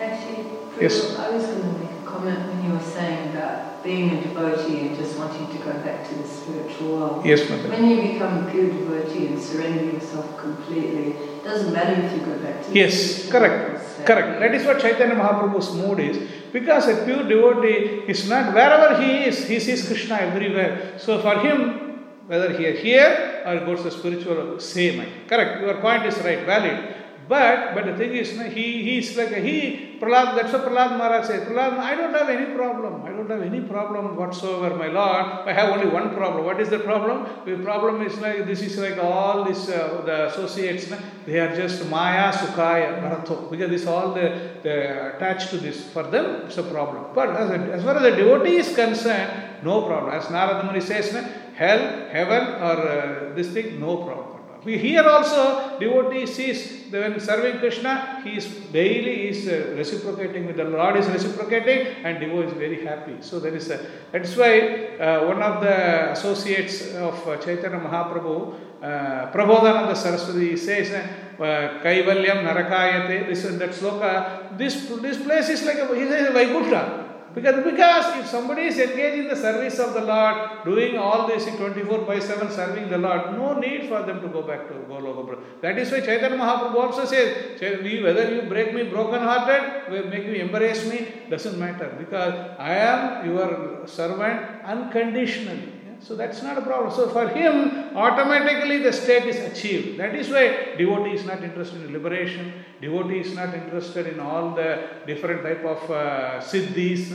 [0.00, 1.16] Actually, Yes.
[1.18, 4.96] I was going to make comment when you were saying about being a devotee and
[4.96, 7.26] just wanting to go back to the spiritual world.
[7.26, 7.68] Yes, Mother.
[7.70, 12.20] When you become a pure devotee and surrender yourself completely, it doesn't matter if you
[12.26, 14.40] go back to the Yes, spiritual correct, correct.
[14.40, 16.18] That is what Chaitanya Mahaprabhu's mood is.
[16.52, 20.98] Because a pure devotee is not wherever he is, he sees Krishna everywhere.
[20.98, 21.82] So for him,
[22.26, 25.04] whether he is here or goes to spiritual, same.
[25.26, 25.60] Correct.
[25.62, 27.01] Your point is right, valid.
[27.28, 30.34] But but the thing is, he he is like a, he Prahlad.
[30.34, 31.46] That's what Prahlad Maharaj says.
[31.48, 33.04] Prahlad, I don't have any problem.
[33.04, 35.48] I don't have any problem whatsoever, my Lord.
[35.48, 36.44] I have only one problem.
[36.44, 37.26] What is the problem?
[37.46, 40.92] The problem is like this is like all this uh, the associates.
[41.24, 43.50] They are just Maya, Sukhaya, Bharatho.
[43.50, 45.88] Because this all the, the attached to this.
[45.92, 47.06] For them, it's a problem.
[47.14, 50.12] But as, a, as far as the devotee is concerned, no problem.
[50.12, 51.12] As Narada Muni says,
[51.54, 58.20] hell, heaven, or uh, this thing, no problem here also devotee sees when serving Krishna,
[58.22, 62.84] he is daily is uh, reciprocating with the Lord is reciprocating, and devotee is very
[62.84, 63.16] happy.
[63.20, 68.54] So there is a that's why uh, one of the associates of uh, Chaitanya Mahaprabhu,
[68.82, 73.26] uh, Prabodhananda Saraswati says, uh, Kaivalyam Narakayate.
[73.28, 74.56] This is that sloka.
[74.56, 77.01] This this place is like a, he says Vaikuntha.
[77.34, 81.46] Because, because if somebody is engaged in the service of the Lord, doing all this
[81.46, 84.74] in 24 by 7 serving the Lord, no need for them to go back to
[84.74, 85.38] Goloka.
[85.62, 90.26] That is why Chaitanya Mahaprabhu also says, "Chai- whether you break me broken hearted, make
[90.26, 90.98] me embrace me,
[91.30, 91.94] doesn't matter.
[91.98, 95.71] Because I am your servant unconditionally.
[96.06, 96.92] So that's not a problem.
[96.92, 100.00] So for him, automatically the state is achieved.
[100.00, 102.52] That is why devotee is not interested in liberation.
[102.80, 107.12] Devotee is not interested in all the different type of uh, siddhis.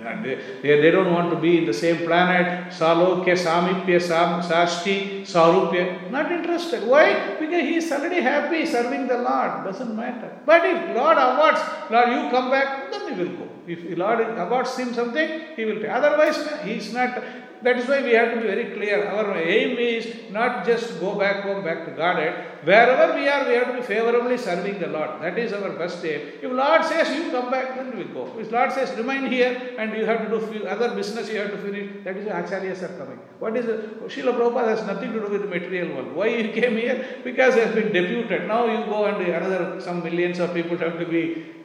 [0.00, 2.72] And They, they, they don't want to be in the same planet.
[2.72, 6.08] Salokya, Samipya, Sam, Sashti, Sarupya.
[6.12, 6.86] Not interested.
[6.86, 7.36] Why?
[7.40, 9.64] Because he is already happy serving the Lord.
[9.64, 10.38] Doesn't matter.
[10.46, 11.60] But if Lord awards,
[11.90, 13.48] Lord, you come back, then he will go.
[13.66, 15.90] If Lord awards him something, he will take.
[15.90, 17.20] Otherwise, he is not.
[17.62, 19.04] That is why we have to be very clear.
[19.06, 22.64] Our aim is not just go back home, back to Godhead.
[22.64, 25.22] Wherever we are, we have to be favorably serving the Lord.
[25.22, 26.20] That is our best aim.
[26.42, 28.32] If Lord says you come back, then we go.
[28.38, 31.50] If Lord says remain here and you have to do few other business you have
[31.50, 33.18] to finish, that is why acharyas are coming.
[33.38, 34.02] What is it?
[34.08, 36.14] Srila Prabhupada has nothing to do with the material world.
[36.14, 37.20] Why he came here?
[37.24, 38.46] Because he has been deputed.
[38.46, 41.57] Now you go and another some millions of people have to be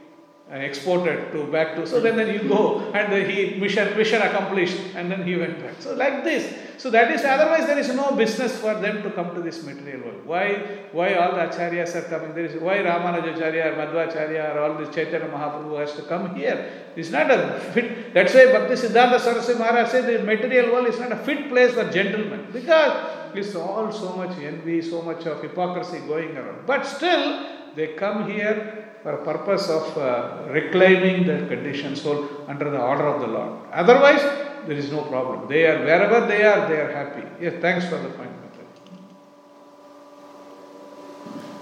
[0.54, 4.22] Uh, exported to back to so then, then you go and then he mission mission
[4.22, 5.74] accomplished and then he went back.
[5.80, 6.43] So like this.
[6.78, 10.01] So that is otherwise there is no business for them to come to this material
[10.06, 10.26] world.
[10.28, 10.45] Why
[10.91, 12.36] why all the acharyas are coming?
[12.36, 16.70] There is why ramanujacharya or madhvacharya or all this chaitanya mahaprabhu has to come here?
[16.95, 20.99] It's not a fit that's why bhakti siddhanta saraswati maharaj said the material world is
[20.99, 22.93] not a fit place for gentlemen because
[23.34, 26.68] it's all so much envy so much of hypocrisy going around.
[26.68, 32.70] But still they come here for a purpose of uh, reclaiming their conditioned soul under
[32.70, 33.53] the order of the Lord.
[33.72, 34.22] Otherwise,
[34.66, 35.49] there is no problem.
[35.49, 37.24] They are wherever they are, they are happy.
[37.41, 38.31] Yes, thanks for the point.
[38.43, 38.64] Mitra.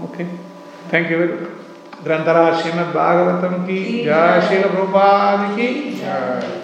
[0.09, 0.29] Okay,
[0.89, 1.53] thank you very much.
[2.05, 5.69] ग्रंथराज Shrimad Bhagavatam की जय श्रील प्रभुपाद की
[6.01, 6.60] जय